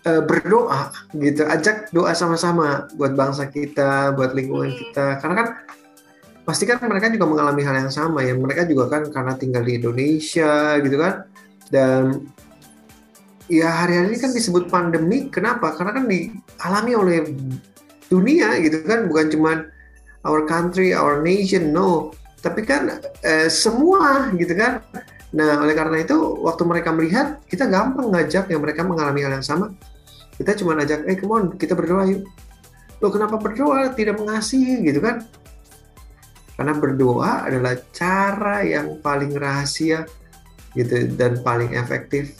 [0.08, 4.80] eh, berdoa gitu, ajak doa sama-sama buat bangsa kita, buat lingkungan Hmm.
[4.80, 5.48] kita, karena kan
[6.48, 9.84] pasti kan mereka juga mengalami hal yang sama ya, mereka juga kan karena tinggal di
[9.84, 11.28] Indonesia gitu kan,
[11.67, 12.24] dan
[13.52, 15.76] ya hari-hari ini kan disebut pandemi, kenapa?
[15.76, 17.17] Karena kan dialami oleh
[18.08, 19.58] dunia gitu kan, bukan cuman
[20.24, 24.80] our country, our nation, no, tapi kan eh, semua gitu kan.
[25.36, 29.43] Nah, oleh karena itu, waktu mereka melihat, kita gampang ngajak yang mereka mengalami hal yang
[29.43, 29.76] sama.
[30.38, 32.23] Kita cuma ajak, eh, come on, kita berdoa yuk.
[33.02, 33.93] Loh, kenapa berdoa?
[33.93, 35.26] Tidak mengasihi, gitu kan?
[36.58, 40.06] Karena berdoa adalah cara yang paling rahasia,
[40.77, 42.38] gitu, dan paling efektif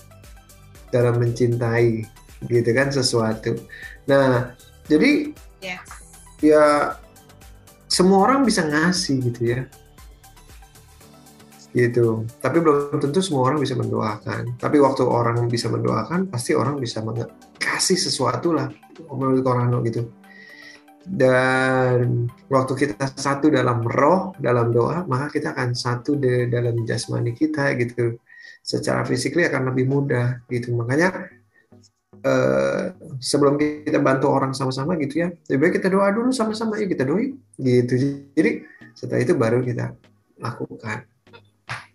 [0.94, 2.06] dalam mencintai,
[2.46, 3.58] gitu kan, sesuatu.
[4.06, 4.54] Nah,
[4.86, 5.90] jadi Yes.
[6.38, 6.94] ya
[7.90, 9.62] semua orang bisa ngasih gitu ya
[11.74, 16.78] gitu tapi belum tentu semua orang bisa mendoakan tapi waktu orang bisa mendoakan pasti orang
[16.78, 17.02] bisa
[17.68, 18.72] kasih sesuatu lah
[19.12, 20.08] menurut Korano gitu.
[21.08, 27.36] Dan waktu kita satu dalam roh dalam doa maka kita akan satu di dalam jasmani
[27.36, 28.20] kita gitu.
[28.64, 30.76] Secara fisikly akan lebih mudah gitu.
[30.76, 31.32] Makanya
[32.24, 32.84] eh,
[33.24, 36.80] sebelum kita bantu orang sama-sama gitu ya lebih baik kita doa dulu sama-sama.
[36.80, 37.94] Ya kita doain gitu.
[38.36, 38.52] Jadi
[38.92, 39.96] setelah itu baru kita
[40.44, 41.08] lakukan.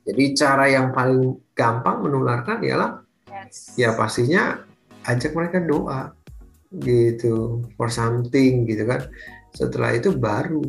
[0.03, 3.03] Jadi cara yang paling gampang menularkan ialah
[3.43, 3.75] Yes.
[3.77, 4.63] ya pastinya
[5.09, 6.15] ajak mereka doa
[6.81, 9.05] gitu for something gitu kan.
[9.53, 10.65] Setelah itu baru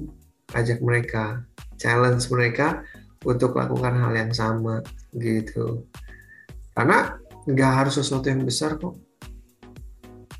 [0.52, 1.48] ajak mereka
[1.80, 2.84] challenge mereka
[3.24, 4.84] untuk lakukan hal yang sama
[5.16, 5.88] gitu.
[6.76, 7.16] Karena
[7.48, 8.96] nggak harus sesuatu yang besar kok.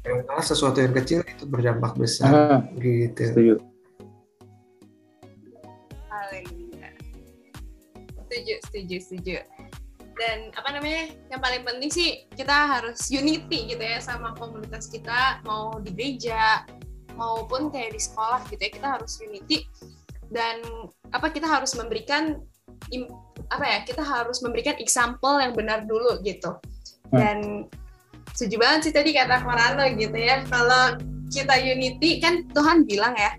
[0.04, 3.24] Kadang sesuatu yang kecil itu berdampak besar gitu.
[3.24, 3.56] Setuju.
[8.34, 9.38] Setuju, setuju, setuju.
[10.14, 11.10] Dan apa namanya?
[11.34, 16.64] Yang paling penting sih kita harus unity gitu ya sama komunitas kita, mau di gereja
[17.18, 18.72] maupun kayak di sekolah gitu ya.
[18.74, 19.66] Kita harus unity
[20.30, 20.62] dan
[21.14, 22.38] apa kita harus memberikan
[22.94, 23.10] im-
[23.50, 23.78] apa ya?
[23.86, 26.58] Kita harus memberikan example yang benar dulu gitu.
[27.14, 27.70] Dan
[28.34, 30.42] setuju banget sih tadi kata Korano gitu ya.
[30.50, 30.98] Kalau
[31.30, 33.34] kita unity kan Tuhan bilang ya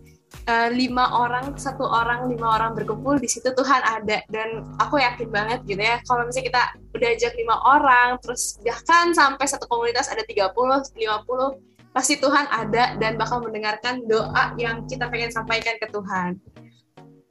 [0.45, 5.29] eh, lima orang satu orang lima orang berkumpul di situ Tuhan ada dan aku yakin
[5.33, 6.63] banget gitu ya kalau misalnya kita
[6.95, 12.99] udah ajak lima orang terus bahkan sampai satu komunitas ada 30 50 pasti Tuhan ada
[12.99, 16.39] dan bakal mendengarkan doa yang kita pengen sampaikan ke Tuhan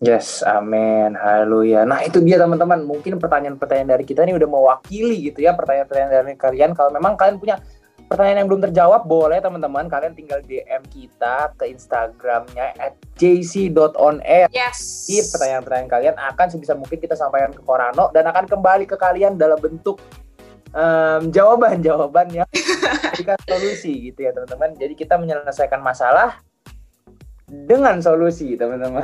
[0.04, 1.88] Yes, amin, haleluya.
[1.88, 6.36] Nah itu dia teman-teman, mungkin pertanyaan-pertanyaan dari kita ini udah mewakili gitu ya pertanyaan-pertanyaan dari
[6.36, 6.76] kalian.
[6.76, 7.56] Kalau memang kalian punya
[8.14, 14.54] pertanyaan yang belum terjawab, boleh teman-teman kalian tinggal DM kita ke Instagramnya at jc.onair.
[14.54, 18.94] yes Jadi pertanyaan-pertanyaan kalian akan sebisa mungkin kita sampaikan ke Korano dan akan kembali ke
[19.02, 19.98] kalian dalam bentuk
[20.78, 24.78] em, jawaban-jawaban yang memberikan solusi gitu ya teman-teman.
[24.78, 26.38] Jadi kita menyelesaikan masalah
[27.48, 29.04] dengan solusi teman-teman.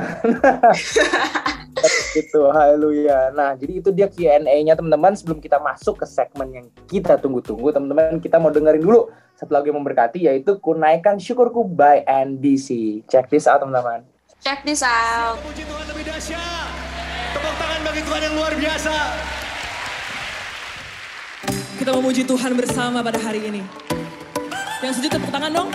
[2.16, 3.30] gitu, haleluya.
[3.32, 5.14] Nah, jadi itu dia Q&A-nya teman-teman.
[5.14, 9.72] Sebelum kita masuk ke segmen yang kita tunggu-tunggu, teman-teman, kita mau dengerin dulu satu lagu
[9.72, 13.00] yang memberkati yaitu Kunaikan Syukurku by NDC.
[13.08, 14.04] Check this out teman-teman.
[14.40, 16.68] check this out Puji Tuhan lebih dahsyat.
[17.36, 18.94] Tepuk tangan bagi Tuhan yang luar biasa.
[21.80, 23.64] kita memuji Tuhan bersama pada hari ini.
[24.84, 25.72] Yang setuju tepuk tangan dong.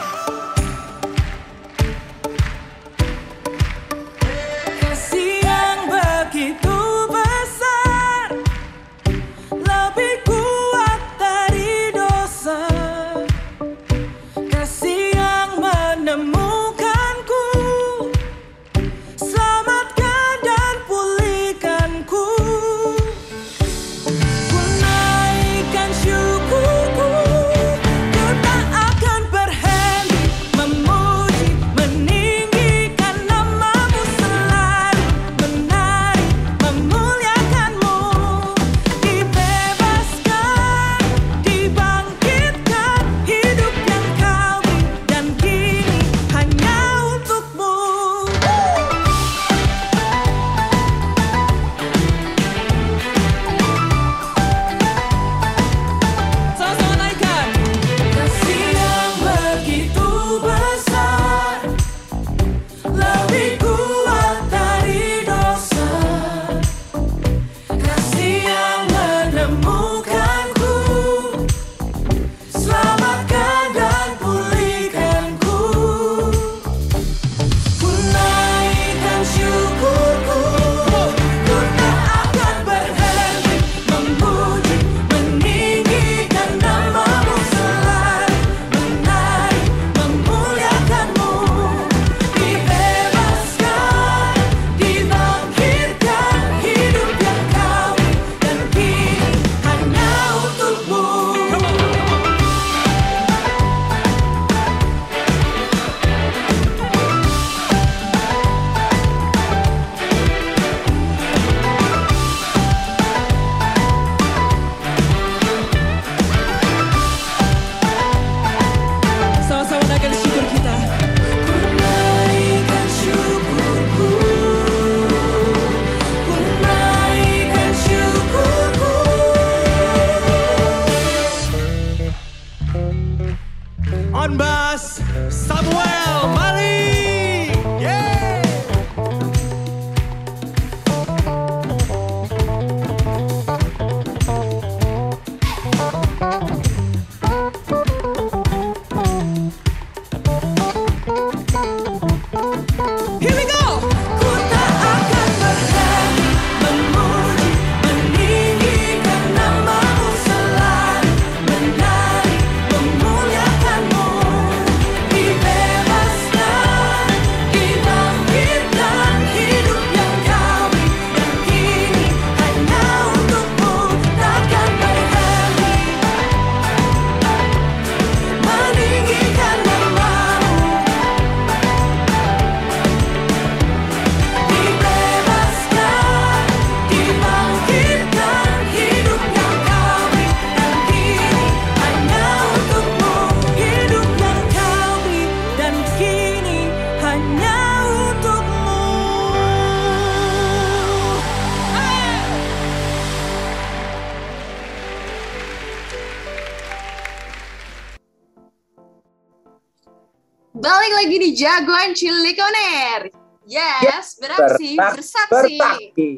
[211.93, 213.11] Cilikoner.
[213.45, 215.59] Yes, beraksi, bersaksi.
[215.61, 216.11] Bertaksi.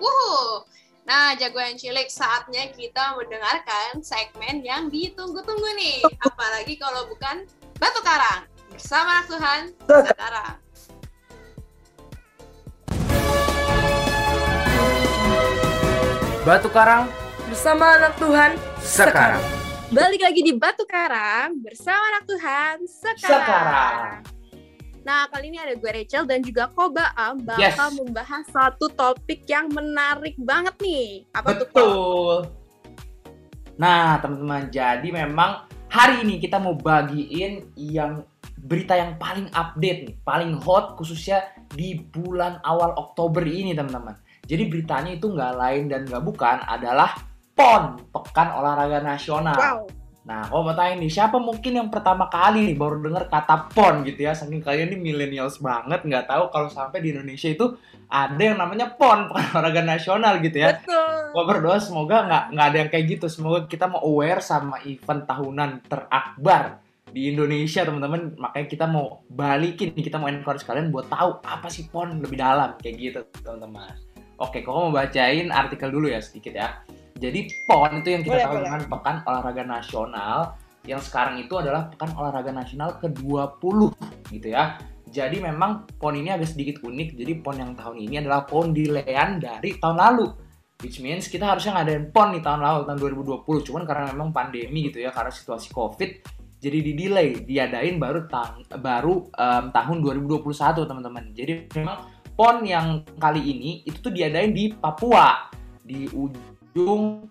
[0.00, 0.66] Wuhu.
[1.04, 6.00] Nah, jagoan cilik saatnya kita mendengarkan segmen yang ditunggu-tunggu nih.
[6.24, 7.44] Apalagi kalau bukan
[7.76, 8.48] Batu Karang.
[8.72, 10.54] Bersama Tuhan, sekarang.
[16.44, 17.06] Batu Karang
[17.54, 18.50] Bersama anak Tuhan
[18.82, 19.38] sekarang.
[19.94, 23.20] Balik lagi di Batu Karang bersama anak Tuhan sekarang.
[23.20, 24.33] Sekarang.
[25.04, 28.00] Nah, kali ini ada gue Rachel dan juga Koba Am bakal Yes.
[28.00, 31.28] membahas satu topik yang menarik banget nih.
[31.36, 31.68] Apa tuh?
[31.68, 32.36] Betul.
[33.76, 38.24] Nah, teman-teman, jadi memang hari ini kita mau bagiin yang
[38.64, 44.16] berita yang paling update nih, paling hot khususnya di bulan awal Oktober ini, teman-teman.
[44.48, 47.12] Jadi beritanya itu nggak lain dan nggak bukan adalah
[47.52, 49.58] PON, Pekan Olahraga Nasional.
[49.60, 49.84] Wow.
[50.24, 54.08] Nah, kalau mau tanya nih, siapa mungkin yang pertama kali nih baru dengar kata PON
[54.08, 54.32] gitu ya?
[54.32, 57.76] Saking kalian nih millennials banget, nggak tahu kalau sampai di Indonesia itu
[58.08, 60.80] ada yang namanya PON, Pekan Olahraga Nasional gitu ya.
[60.80, 61.36] Betul.
[61.36, 63.26] Gua berdoa semoga nggak nggak ada yang kayak gitu.
[63.28, 66.80] Semoga kita mau aware sama event tahunan terakbar
[67.12, 68.32] di Indonesia teman-teman.
[68.40, 72.40] Makanya kita mau balikin nih, kita mau encourage kalian buat tahu apa sih PON lebih
[72.40, 73.92] dalam kayak gitu teman-teman.
[74.40, 76.80] Oke, kok mau bacain artikel dulu ya sedikit ya.
[77.14, 78.64] Jadi PON itu yang kita Boleh, tahu boleh.
[78.66, 80.38] dengan Pekan Olahraga Nasional
[80.84, 83.78] yang sekarang itu adalah Pekan Olahraga Nasional ke-20
[84.34, 84.76] gitu ya.
[85.14, 87.14] Jadi memang PON ini agak sedikit unik.
[87.14, 90.26] Jadi PON yang tahun ini adalah PON delayan dari tahun lalu.
[90.82, 92.98] Which means kita harusnya ngadain PON di tahun lalu tahun
[93.46, 93.66] 2020.
[93.70, 96.34] Cuman karena memang pandemi gitu ya, karena situasi Covid
[96.64, 101.24] jadi di delay, diadain baru tang baru em, tahun 2021 teman-teman.
[101.36, 105.52] Jadi memang PON yang kali ini itu tuh diadain di Papua
[105.84, 106.08] di
[106.74, 107.30] ujung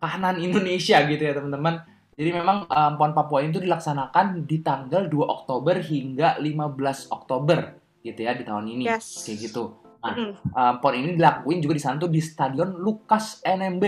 [0.00, 1.84] kanan Indonesia gitu ya teman-teman.
[2.16, 8.20] Jadi memang em, PON Papua itu dilaksanakan di tanggal 2 Oktober hingga 15 Oktober gitu
[8.24, 8.84] ya di tahun ini.
[8.88, 9.28] Yes.
[9.28, 9.76] Kayak gitu.
[10.02, 10.32] Nah, Mm.
[10.50, 13.84] um, PON ini dilakuin juga di sana tuh di Stadion Lukas NMB.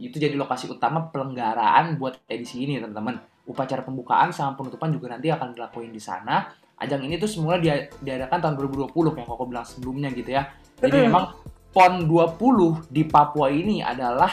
[0.00, 3.20] Itu jadi lokasi utama pelenggaraan buat edisi ini, teman-teman.
[3.44, 6.48] Upacara pembukaan sama penutupan juga nanti akan dilakuin di sana.
[6.78, 10.48] Ajang ini tuh semula dia, diadakan tahun 2020 kayak Koko bilang sebelumnya gitu ya.
[10.78, 11.36] Jadi memang
[11.72, 14.32] PON 20 di Papua ini adalah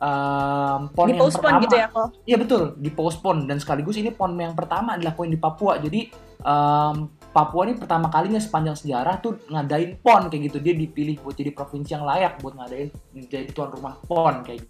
[0.00, 1.60] um, PON Di yang pertama.
[1.62, 2.06] gitu ya kok.
[2.24, 5.78] Iya betul, di postpone dan sekaligus ini PON yang pertama dilakuin di Papua.
[5.78, 6.08] Jadi
[6.40, 6.96] em,
[7.30, 10.58] Papua ini pertama kalinya sepanjang sejarah tuh ngadain PON kayak gitu.
[10.58, 12.88] Dia dipilih buat jadi provinsi yang layak buat ngadain
[13.28, 14.66] jadi tuan rumah PON kayak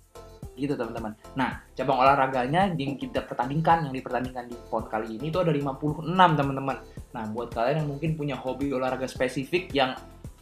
[0.61, 1.17] gitu teman-teman.
[1.41, 6.05] Nah, cabang olahraganya yang kita pertandingkan, yang dipertandingkan di PON kali ini itu ada 56
[6.37, 6.77] teman-teman.
[7.17, 9.97] Nah, buat kalian yang mungkin punya hobi olahraga spesifik yang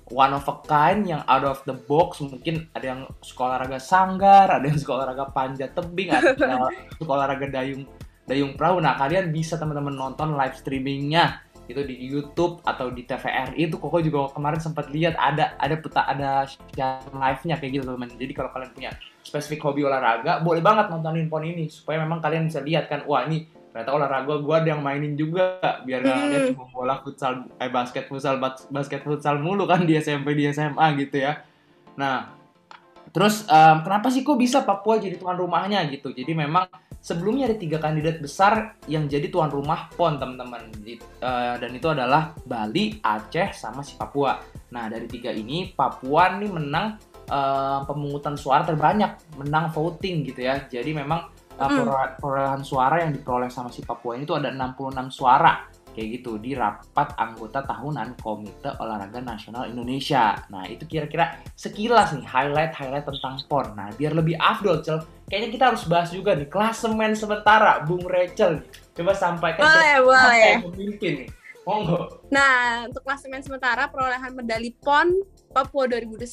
[0.09, 4.49] one of a kind, yang out of the box, mungkin ada yang suka olahraga sanggar,
[4.49, 6.65] ada yang suka olahraga panjat tebing, ada yang
[6.97, 7.85] suka olahraga dayung
[8.29, 8.81] dayung perahu.
[8.85, 14.01] Nah, kalian bisa teman-teman nonton live streamingnya itu di YouTube atau di TVRI itu Koko
[14.01, 18.09] juga kemarin sempat lihat ada ada peta ada siaran live-nya kayak gitu teman.
[18.09, 18.91] Jadi kalau kalian punya
[19.21, 23.29] spesifik hobi olahraga, boleh banget nontonin pon ini supaya memang kalian bisa lihat kan, wah
[23.29, 26.49] ini ternyata olahraga gue ada yang mainin juga biar nggak Hmm.
[26.57, 30.87] cuma bola futsal eh basket futsal bas- basket futsal mulu kan di SMP di SMA
[30.97, 31.45] gitu ya.
[31.95, 32.33] Nah,
[33.13, 36.11] terus em, kenapa sih kok bisa Papua jadi tuan rumahnya gitu?
[36.13, 36.67] Jadi memang
[36.99, 40.69] sebelumnya ada tiga kandidat besar yang jadi tuan rumah PON teman-teman
[41.61, 44.39] dan itu adalah Bali, Aceh, sama si Papua.
[44.75, 46.99] Nah dari tiga ini Papua nih menang
[47.29, 50.65] eh, pemungutan suara terbanyak, menang voting gitu ya.
[50.65, 51.83] Jadi memang Mm.
[51.83, 56.39] perole- perolehan suara yang diperoleh sama si Papua ini tuh ada 66 suara kayak gitu
[56.39, 60.39] di rapat anggota tahunan Komite Olahraga Nasional Indonesia.
[60.47, 63.75] Nah itu kira-kira sekilas nih highlight-highlight tentang PON.
[63.75, 68.63] Nah biar lebih afdol, Cel, kayaknya kita harus bahas juga nih klasemen sementara Bung Rachel.
[68.95, 70.39] Coba sampaikan Boleh, siapa boleh.
[70.39, 71.31] yang memimpin nih.
[71.69, 72.25] Monggo.
[72.33, 75.13] Nah, untuk klasemen sementara perolehan medali PON
[75.53, 76.25] Papua 2021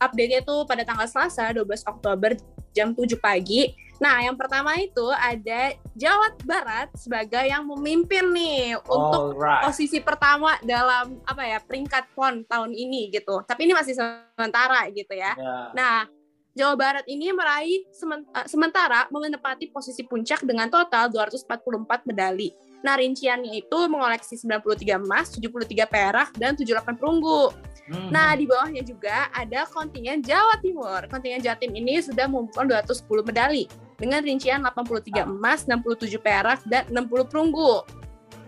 [0.00, 2.32] update-nya itu pada tanggal Selasa 12 Oktober
[2.74, 3.70] jam 7 pagi.
[4.00, 9.68] Nah, yang pertama itu ada Jawa Barat sebagai yang memimpin nih untuk Alright.
[9.68, 13.44] posisi pertama dalam apa ya peringkat PON tahun ini gitu.
[13.44, 15.36] Tapi ini masih sementara gitu ya.
[15.36, 15.56] Ya.
[15.76, 16.08] Nah,
[16.56, 22.56] Jawa Barat ini meraih eh, sementara menempati posisi puncak dengan total 244 medali.
[22.80, 27.52] Nah, rinciannya itu mengoleksi 93 emas, 73 perak, dan 78 perunggu.
[27.90, 28.08] Hmm.
[28.08, 31.04] Nah, di bawahnya juga ada kontingen Jawa Timur.
[31.10, 33.64] Kontingen Jatim ini sudah mengumpulkan 210 medali
[34.00, 37.84] dengan rincian 83 emas, 67 perak, dan 60 perunggu.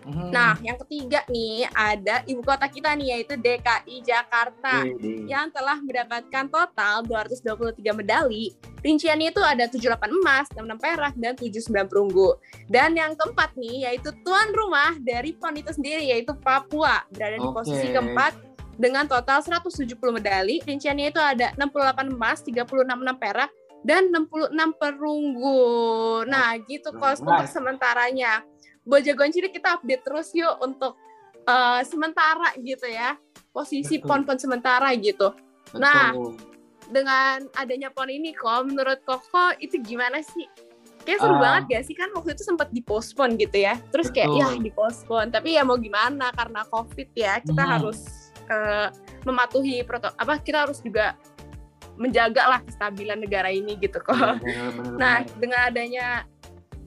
[0.03, 0.35] Hmm.
[0.35, 5.79] Nah, yang ketiga nih ada ibu kota kita nih yaitu DKI Jakarta Wih, yang telah
[5.79, 8.51] mendapatkan total 223 medali.
[8.83, 12.35] Rinciannya itu ada 78 emas, 66 perak, dan 79 perunggu.
[12.67, 17.07] Dan yang keempat nih, yaitu tuan rumah dari PON itu sendiri, yaitu Papua.
[17.15, 17.63] Berada di Oke.
[17.63, 18.35] posisi keempat
[18.75, 20.59] dengan total 170 medali.
[20.67, 23.55] Rinciannya itu ada 68 emas, 36 perak,
[23.87, 25.63] dan 66 perunggu.
[26.27, 28.52] Nah, gitu kos untuk Alright.
[28.83, 28.89] Sementaranya.
[28.89, 30.99] Bojagoan Cilik kita update terus yuk untuk
[31.43, 33.15] eh, sementara gitu ya.
[33.53, 35.29] Posisi pon-pon sementara gitu
[35.73, 36.41] nah, betul.
[36.89, 40.49] dengan adanya pon ini kok menurut Koko itu gimana sih?
[41.03, 41.41] Kayak seru Ah.
[41.41, 43.77] banget gak sih kan waktu itu sempat dipospon gitu ya.
[43.91, 44.41] Terus kayak Betul.
[44.41, 47.73] ya dipospon, tapi ya mau gimana karena Covid ya, kita Hmm.
[47.77, 48.01] harus
[48.43, 48.89] eh,
[49.23, 51.15] mematuhi protokol apa kita harus juga
[51.95, 54.13] menjaga lah kestabilan negara ini gitu kok.
[54.15, 54.41] Bener,
[54.73, 55.37] bener, Nah, bener.
[55.39, 56.07] dengan adanya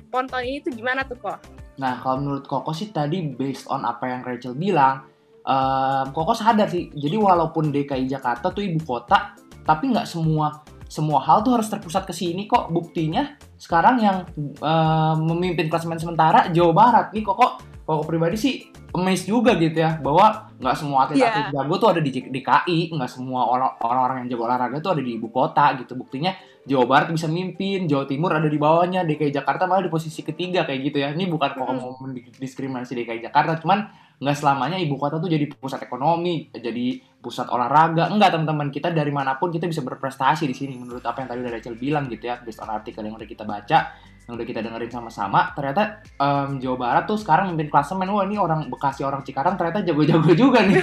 [0.10, 1.40] pon tahun ini tuh gimana tuh kok?
[1.76, 5.04] Nah, kalau menurut Koko sih tadi based on apa yang Rachel bilang,
[5.44, 6.92] em, Koko sadar sih.
[6.96, 12.06] Jadi walaupun DKI Jakarta tuh ibu kota, tapi nggak semua semua hal tuh harus terpusat
[12.06, 12.72] ke sini kok.
[12.72, 17.60] Buktinya sekarang yang em, memimpin klasemen sementara Jawa Barat nih Koko.
[17.86, 18.56] Koko pribadi sih
[18.96, 23.46] amazed juga gitu ya bahwa nggak semua atlet-atlet jago tuh ada di DKI, nggak semua
[23.46, 26.00] orang- orang-orang yang jago olahraga tuh ada di ibu kota gitu.
[26.00, 26.32] Buktinya
[26.66, 30.66] Jawa Barat bisa mimpin, Jawa Timur ada di bawahnya, DKI Jakarta malah di posisi ketiga
[30.66, 31.14] kayak gitu ya.
[31.14, 33.86] Ini bukan kok mau mendiskriminasi DKI Jakarta, cuman
[34.16, 39.10] nggak selamanya ibu kota tuh jadi pusat ekonomi, jadi pusat olahraga enggak teman-teman kita dari
[39.10, 42.30] mana pun kita bisa berprestasi di sini menurut apa yang tadi udah Rachel bilang gitu
[42.30, 46.58] ya based on artikel yang udah kita baca yang udah kita dengerin sama-sama ternyata em,
[46.58, 48.10] Jawa Barat tuh sekarang mimpin klasemen.
[48.10, 50.82] Wah ini orang Bekasi orang Cikarang ternyata jago-jago juga nih.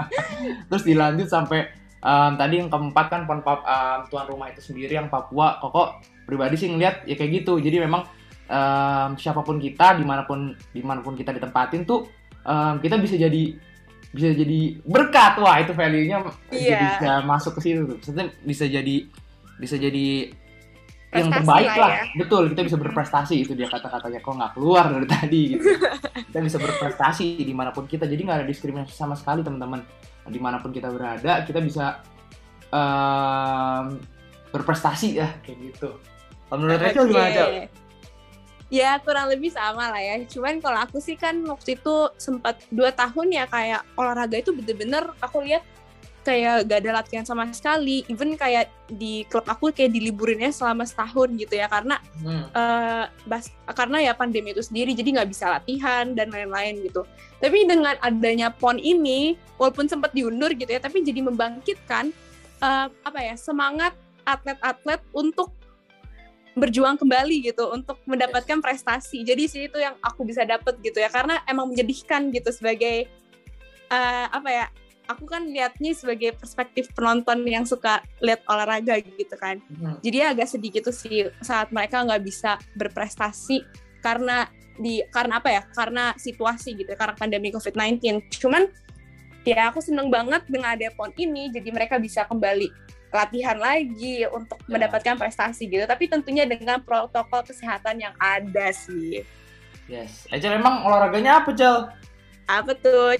[0.72, 1.68] Terus dilanjut sampai
[2.00, 5.60] em, tadi yang keempat kan pon Pap- em, tuan rumah itu sendiri yang Papua.
[5.60, 5.88] Kok
[6.24, 7.60] pribadi sih ngeliat ya kayak gitu.
[7.60, 8.08] Jadi memang
[8.48, 12.08] em, siapa pun kita di mana pun di mana pun kita ditempatin tuh
[12.40, 13.42] em, kita bisa jadi
[14.10, 15.36] bisa jadi berkat.
[15.36, 16.80] Wah itu value-nya jadi Iya.
[16.96, 17.96] bisa masuk ke situ tuh.
[18.00, 18.96] Maksudnya bisa jadi
[19.60, 20.32] bisa jadi
[21.10, 22.04] yang terbaik lah lah, ya.
[22.22, 24.22] betul kita bisa berprestasi itu dia kata-katanya.
[24.22, 25.66] Kok nggak keluar dari tadi gitu.
[26.30, 28.06] Kita bisa berprestasi di mana pun kita.
[28.06, 29.82] Jadi nggak ada diskriminasi sama sekali teman-teman.
[30.30, 32.06] Di mana pun kita berada kita bisa
[32.70, 33.98] em,
[34.54, 35.98] berprestasi ya kayak gitu.
[36.46, 37.66] Kalau menurut Rachel gimana?
[38.70, 40.22] Ya kurang lebih sama lah ya.
[40.30, 45.10] Cuman kalau aku sih kan waktu itu sempat dua tahun ya kayak olahraga itu bener-bener
[45.18, 45.66] aku lihat
[46.30, 48.06] kayak gak ada latihan sama sekali.
[48.06, 52.46] Even kayak di klub aku kayak diliburinnya selama setahun gitu ya karena Hmm.
[52.54, 57.02] eh, bas karena ya pandemi itu sendiri jadi nggak bisa latihan dan lain-lain gitu.
[57.42, 62.14] Tapi dengan adanya pon ini walaupun sempat diundur gitu ya, tapi jadi membangkitkan
[62.62, 65.50] eh, apa ya semangat atlet-atlet untuk
[66.58, 69.22] berjuang kembali gitu untuk mendapatkan prestasi.
[69.22, 73.06] Jadi sih itu yang aku bisa dapet gitu ya karena emang menyedihkan gitu sebagai
[73.90, 74.66] eh, apa ya?
[75.10, 79.98] Aku kan lihatnya sebagai perspektif penonton yang suka lihat olahraga gitu kan Hmm.
[80.00, 83.66] jadi agak sedih gitu sih saat mereka nggak bisa berprestasi
[83.98, 84.46] karena
[84.78, 88.00] di karena apa ya karena situasi gitu karena pandemi COVID-19
[88.38, 88.70] cuman
[89.42, 92.70] ya aku seneng banget dengan ada pon ini jadi mereka bisa kembali
[93.10, 94.78] latihan lagi untuk Ya.
[94.78, 99.26] mendapatkan prestasi gitu tapi tentunya dengan protokol kesehatan yang ada sih
[99.84, 101.90] yes Rachel emang olahraganya apa Cel?
[102.58, 103.14] Apa tuh?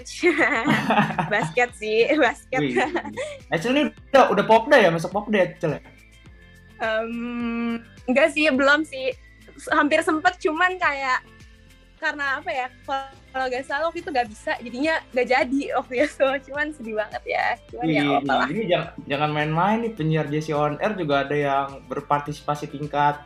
[1.33, 2.61] Basket sih basket.
[2.61, 2.77] Wih,
[3.71, 5.81] ini udah udah popda ya masuk popda ya Cel ya?
[6.81, 7.79] Em,
[8.11, 9.15] enggak sih belum sih.
[9.71, 11.21] Hampir sempet cuman kayak
[12.01, 12.67] karena apa ya
[13.29, 16.29] kalau nggak salah waktu itu nggak bisa jadinya nggak jadi waktu itu.
[16.49, 18.47] Cuman sedih banget ya cuman ya apa lah.
[18.49, 23.21] ini jangan, jangan main-main nih penyiar JC On Air juga ada yang berpartisipasi tingkat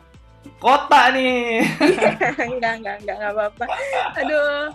[0.59, 1.63] kota nih.
[2.51, 3.65] enggak enggak enggak enggak apa-apa.
[4.21, 4.75] Aduh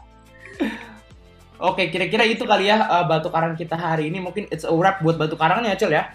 [1.59, 4.23] Oke, kira-kira itu kali ya uh, batu karang kita hari ini.
[4.23, 6.07] Mungkin it's a wrap buat batu karangnya, Cel ya.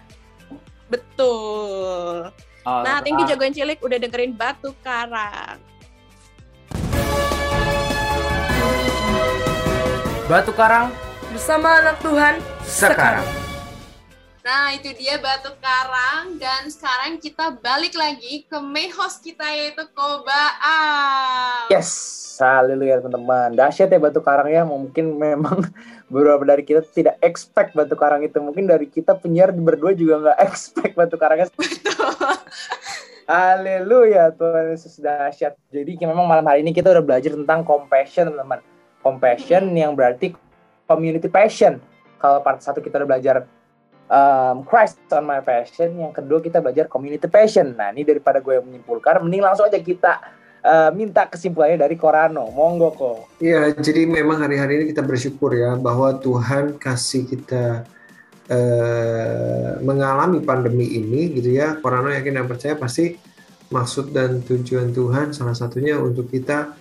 [0.95, 2.29] betul
[2.65, 5.61] Oh, nah thank you ah, jagoan cilik udah dengerin batu karang
[10.25, 10.89] Batu karang
[11.29, 13.44] Bersama anak Tuhan sekarang.
[14.45, 16.37] Nah, itu dia Batu Karang.
[16.37, 21.73] Dan sekarang kita balik lagi ke main host kita yaitu Koba Am.
[21.73, 21.89] Yes,
[22.37, 23.57] haleluya teman-teman.
[23.57, 24.69] Dahsyat ya batu karang ya.
[24.69, 25.65] Mungkin memang
[26.13, 28.37] beberapa dari kita tidak expect batu karang itu.
[28.37, 31.49] Mungkin dari kita penyiar berdua juga nggak expect batu karangnya.
[33.25, 35.57] Haleluya Tuhan Yesus dahsyat.
[35.73, 38.61] Jadi memang malam hari ini kita udah belajar tentang compassion teman-teman.
[39.01, 40.37] Compassion yang berarti
[40.85, 41.81] community passion.
[42.21, 43.49] Kalau part satu kita udah belajar
[44.09, 47.73] um, Christ on my passion, yang kedua kita belajar community passion.
[47.77, 50.13] Nah ini daripada gue yang menyimpulkan, mending langsung aja kita
[50.65, 52.49] uh, minta kesimpulannya dari Korano.
[52.51, 53.19] Monggo kok.
[53.41, 57.85] Iya, jadi memang hari-hari ini kita bersyukur ya bahwa Tuhan kasih kita
[58.49, 61.77] eh, mengalami pandemi ini gitu ya.
[61.79, 63.17] Korano yakin dan percaya pasti
[63.73, 66.77] maksud dan tujuan Tuhan salah satunya untuk kita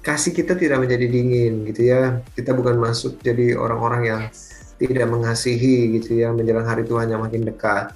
[0.00, 2.22] kasih kita tidak menjadi dingin gitu ya.
[2.34, 4.22] Kita bukan masuk jadi orang-orang yang
[4.80, 7.92] tidak mengasihi gitu ya menjelang hari Tuhan yang makin dekat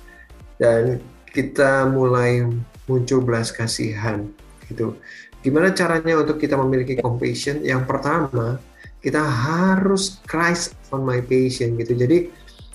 [0.61, 1.01] dan
[1.32, 2.45] kita mulai
[2.85, 4.28] muncul belas kasihan
[4.68, 4.95] gitu.
[5.41, 7.61] Gimana caranya untuk kita memiliki compassion?
[7.61, 8.57] Yang pertama,
[9.05, 11.93] kita harus Christ on my patient gitu.
[11.93, 12.32] Jadi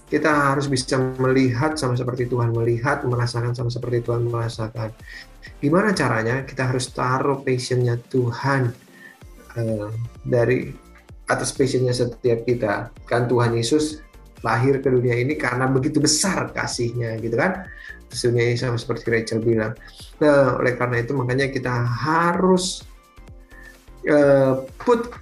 [0.10, 4.94] kita harus bisa melihat sama seperti Tuhan melihat, merasakan sama seperti Tuhan merasakan.
[5.62, 6.46] Gimana caranya?
[6.46, 8.74] Kita harus taruh passionnya Tuhan
[9.58, 9.90] eh,
[10.26, 10.89] dari
[11.30, 12.90] atas passionnya setiap kita.
[13.06, 14.02] Kan Tuhan Yesus
[14.42, 17.70] lahir ke dunia ini karena begitu besar kasihnya gitu kan.
[18.10, 19.78] Dunia ini sama seperti Rachel bilang.
[20.18, 22.82] Nah, oleh karena itu makanya kita harus
[24.02, 25.14] eh, put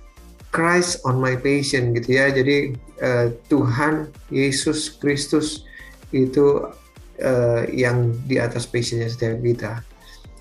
[0.55, 2.31] Christ on my patient gitu ya.
[2.31, 2.71] Jadi
[3.03, 5.67] eh, Tuhan Yesus Kristus
[6.15, 6.63] itu
[7.19, 9.83] eh, yang di atas passionnya setiap kita.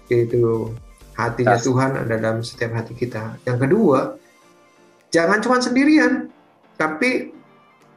[0.07, 0.71] Itu
[1.19, 1.59] hatinya.
[1.59, 3.43] Tuhan ada dalam setiap hati kita.
[3.43, 3.99] Yang kedua,
[5.11, 6.29] jangan cuma sendirian,
[6.77, 7.33] tapi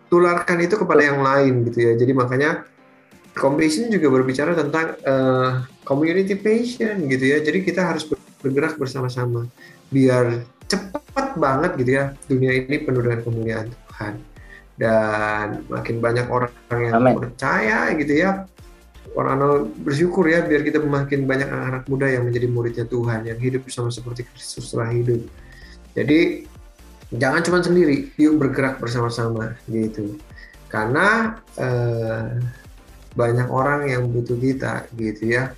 [0.10, 1.94] tularkan itu kepada yang lain gitu ya.
[1.96, 2.66] Jadi makanya
[3.38, 5.52] compassion juga berbicara tentang eh,
[5.86, 7.38] community passion gitu ya.
[7.40, 9.46] Jadi kita harus ber- bergerak bersama-sama
[9.90, 14.16] biar cepat banget gitu ya dunia ini penuh dengan kemuliaan Tuhan.
[14.80, 17.20] dan makin banyak orang yang Amin.
[17.20, 18.48] percaya gitu ya.
[19.12, 23.68] Korano bersyukur ya biar kita makin banyak anak-anak muda yang menjadi muridnya Tuhan yang hidup
[23.68, 25.20] sama seperti Kristus telah hidup.
[26.00, 26.48] Jadi
[27.14, 30.18] jangan cuma sendiri, yuk bergerak bersama-sama gitu.
[30.70, 32.38] Karena eh,
[33.18, 35.52] banyak orang yang butuh kita gitu ya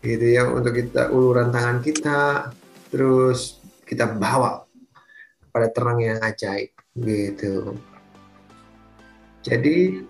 [0.00, 2.52] gitu ya untuk kita uluran tangan kita
[2.88, 4.64] terus kita bawa
[5.52, 7.76] pada terang yang ajaib gitu
[9.44, 10.04] jadi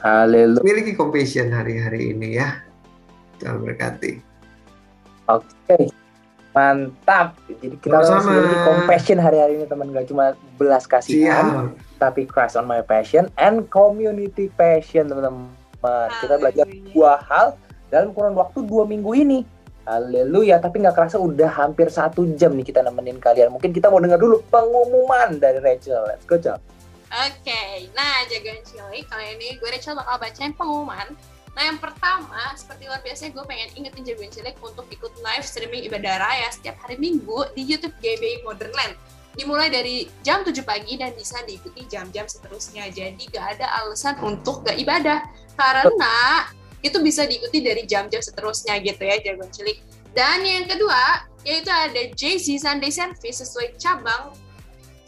[0.00, 0.64] Haleluya.
[0.64, 2.64] miliki compassion hari-hari ini ya
[3.40, 4.20] Tuhan berkati
[5.24, 5.88] Oke.
[6.54, 7.34] Mantap.
[7.50, 12.54] Jadi kita harus memiliki compassion hari-hari ini teman gak cuma belas kasihan, siap tapi Christ
[12.54, 15.50] on my passion and community passion teman-teman.
[16.22, 17.58] Kita belajar dua hal
[17.90, 19.40] dalam kurun waktu dua minggu ini.
[19.84, 23.52] Haleluya, tapi nggak kerasa udah hampir satu jam nih kita nemenin kalian.
[23.52, 26.08] Mungkin kita mau dengar dulu pengumuman dari Rachel.
[26.08, 26.56] Let's go, Cel.
[27.12, 31.12] Oke, nah jagoan cilik kali ini gue Rachel bakal bacain pengumuman.
[31.54, 35.86] Nah yang pertama, seperti luar biasa gue pengen ingetin jagoan cilik untuk ikut live streaming
[35.86, 38.94] ibadah raya setiap hari Minggu di YouTube GBI Modern Land.
[39.34, 42.90] Dimulai dari jam 7 pagi dan bisa diikuti jam-jam seterusnya.
[42.90, 45.26] Jadi gak ada alasan untuk gak ibadah.
[45.54, 46.46] Karena
[46.82, 49.78] itu bisa diikuti dari jam-jam seterusnya gitu ya jagoan cilik.
[50.14, 54.34] Dan yang kedua, yaitu ada JC Sunday Service sesuai cabang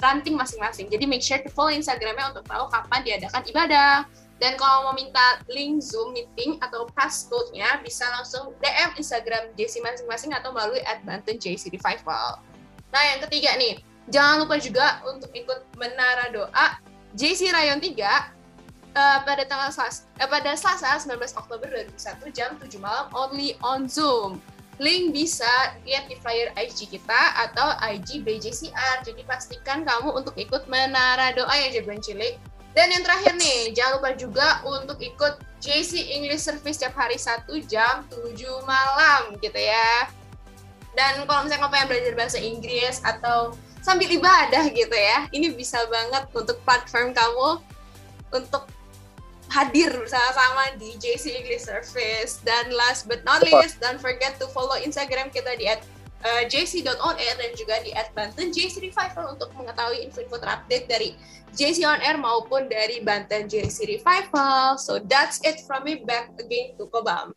[0.03, 0.91] ranting masing-masing.
[0.91, 3.93] Jadi make sure to follow Instagramnya untuk tahu kapan diadakan ibadah.
[4.37, 10.37] Dan kalau mau minta link Zoom meeting atau passcode-nya, bisa langsung DM Instagram JC masing-masing
[10.37, 12.37] atau melalui at Banten JC Revival.
[12.93, 13.80] Nah, yang ketiga nih,
[14.12, 16.76] jangan lupa juga untuk ikut Menara Doa
[17.16, 21.66] JC Rayon 3 eh, pada tanggal Selasa, eh, pada Selasa 19 Oktober
[21.97, 24.37] 2001 jam 7 malam only on Zoom.
[24.76, 25.49] Link bisa
[25.89, 29.01] lihat di flyer IG kita atau IG BJCR.
[29.09, 32.37] Jadi pastikan kamu untuk ikut Menara Doa ya jagoan cilik.
[32.77, 37.49] Dan yang terakhir nih, jangan lupa juga untuk ikut JC English Service setiap hari 1
[37.64, 38.37] jam 7
[38.68, 40.12] malam gitu ya.
[40.93, 45.81] Dan kalau misalnya kamu pengen belajar bahasa Inggris atau sambil ibadah gitu ya, ini bisa
[45.89, 47.64] banget untuk platform kamu
[48.37, 48.68] untuk
[49.49, 52.45] hadir bersama-sama di JC English Service.
[52.45, 55.64] Dan last but not least, don't forget to follow Instagram kita di
[56.23, 58.49] uh, jc.onair dan juga di at Banten.
[58.55, 61.09] JC Revival untuk mengetahui info-info terupdate dari
[61.57, 64.77] JC On Air maupun dari Banten JC Revival.
[64.77, 66.01] So that's it from me.
[66.05, 67.33] Back again to Kobam.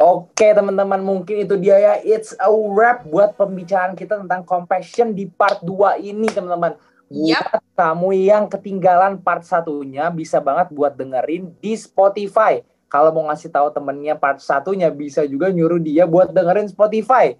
[0.00, 1.94] Oke teman-teman mungkin itu dia ya.
[2.00, 6.74] It's a wrap buat pembicaraan kita tentang compassion di part 2 ini teman-teman.
[7.10, 12.62] Buat kamu yang ketinggalan part satunya bisa banget buat dengerin di Spotify.
[12.90, 17.38] Kalau mau ngasih tahu temennya part satunya bisa juga nyuruh dia buat dengerin Spotify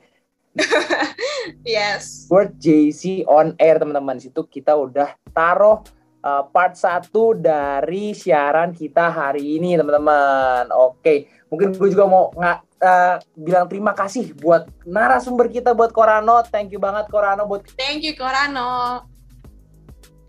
[1.64, 2.28] Yes.
[2.28, 4.20] Word JC on air teman-teman.
[4.20, 5.80] Di situ kita udah taruh
[6.20, 10.68] uh, part 1 dari siaran kita hari ini teman-teman.
[10.72, 16.46] Oke mungkin gue juga mau nggak uh, bilang terima kasih buat narasumber kita buat Korano.
[16.46, 19.02] Thank you banget Korano buat Thank you Korano.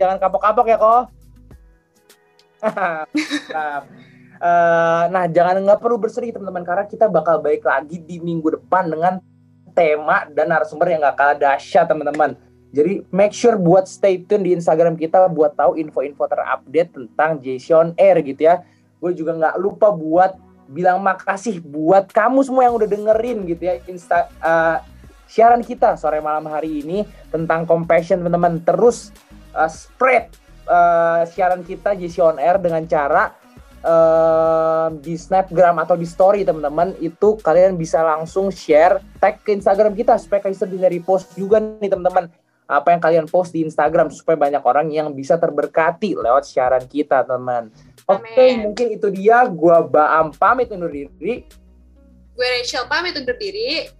[0.02, 1.04] jangan kapok-kapok ya kok
[3.54, 3.86] nah,
[4.42, 8.90] eh, nah jangan nggak perlu bersedih teman-teman karena kita bakal baik lagi di minggu depan
[8.90, 9.22] dengan
[9.72, 12.36] tema dan narasumber yang nggak kalah dahsyat teman-teman.
[12.72, 17.92] Jadi make sure buat stay tune di Instagram kita buat tahu info-info terupdate tentang Jason
[18.00, 18.64] Air gitu ya.
[19.04, 20.40] Gue juga nggak lupa buat
[20.72, 24.78] bilang makasih buat kamu semua yang udah dengerin gitu ya Insta eh,
[25.32, 28.60] siaran kita sore malam hari ini tentang compassion teman-teman.
[28.68, 29.16] Terus
[29.56, 30.28] uh, spread
[30.68, 33.32] uh, siaran kita JC on air dengan cara
[33.86, 39.94] uh, di snapgram atau di story teman-teman itu kalian bisa langsung share tag ke Instagram
[39.94, 42.30] kita supaya kita bisa repost juga nih teman-teman
[42.72, 47.28] apa yang kalian post di Instagram supaya banyak orang yang bisa terberkati lewat siaran kita
[47.28, 47.68] teman.
[48.08, 48.72] Oke Amin.
[48.72, 51.44] mungkin itu dia gua Baam pamit undur diri.
[52.32, 53.92] Gue Rachel pamit undur diri.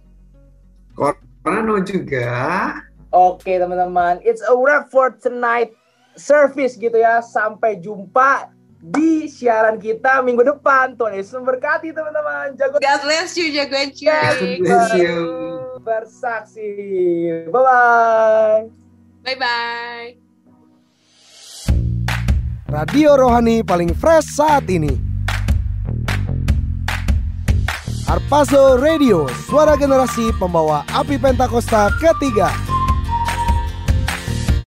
[0.96, 2.32] Korano juga
[3.12, 5.68] Oke teman-teman, it's a wrap for tonight
[6.16, 7.20] service gitu ya.
[7.20, 8.48] Sampai jumpa
[8.82, 10.98] di siaran kita minggu depan.
[10.98, 12.58] Tuhan Yesus memberkati teman-teman.
[12.58, 14.58] Jago God bless you, jagoan God cilik.
[14.58, 15.18] bless you.
[15.82, 16.70] bersaksi.
[17.46, 18.66] Bye-bye.
[19.22, 20.08] Bye-bye.
[22.72, 24.90] Radio Rohani paling fresh saat ini.
[28.08, 32.50] Harpazo Radio, suara generasi pembawa api Pentakosta ketiga.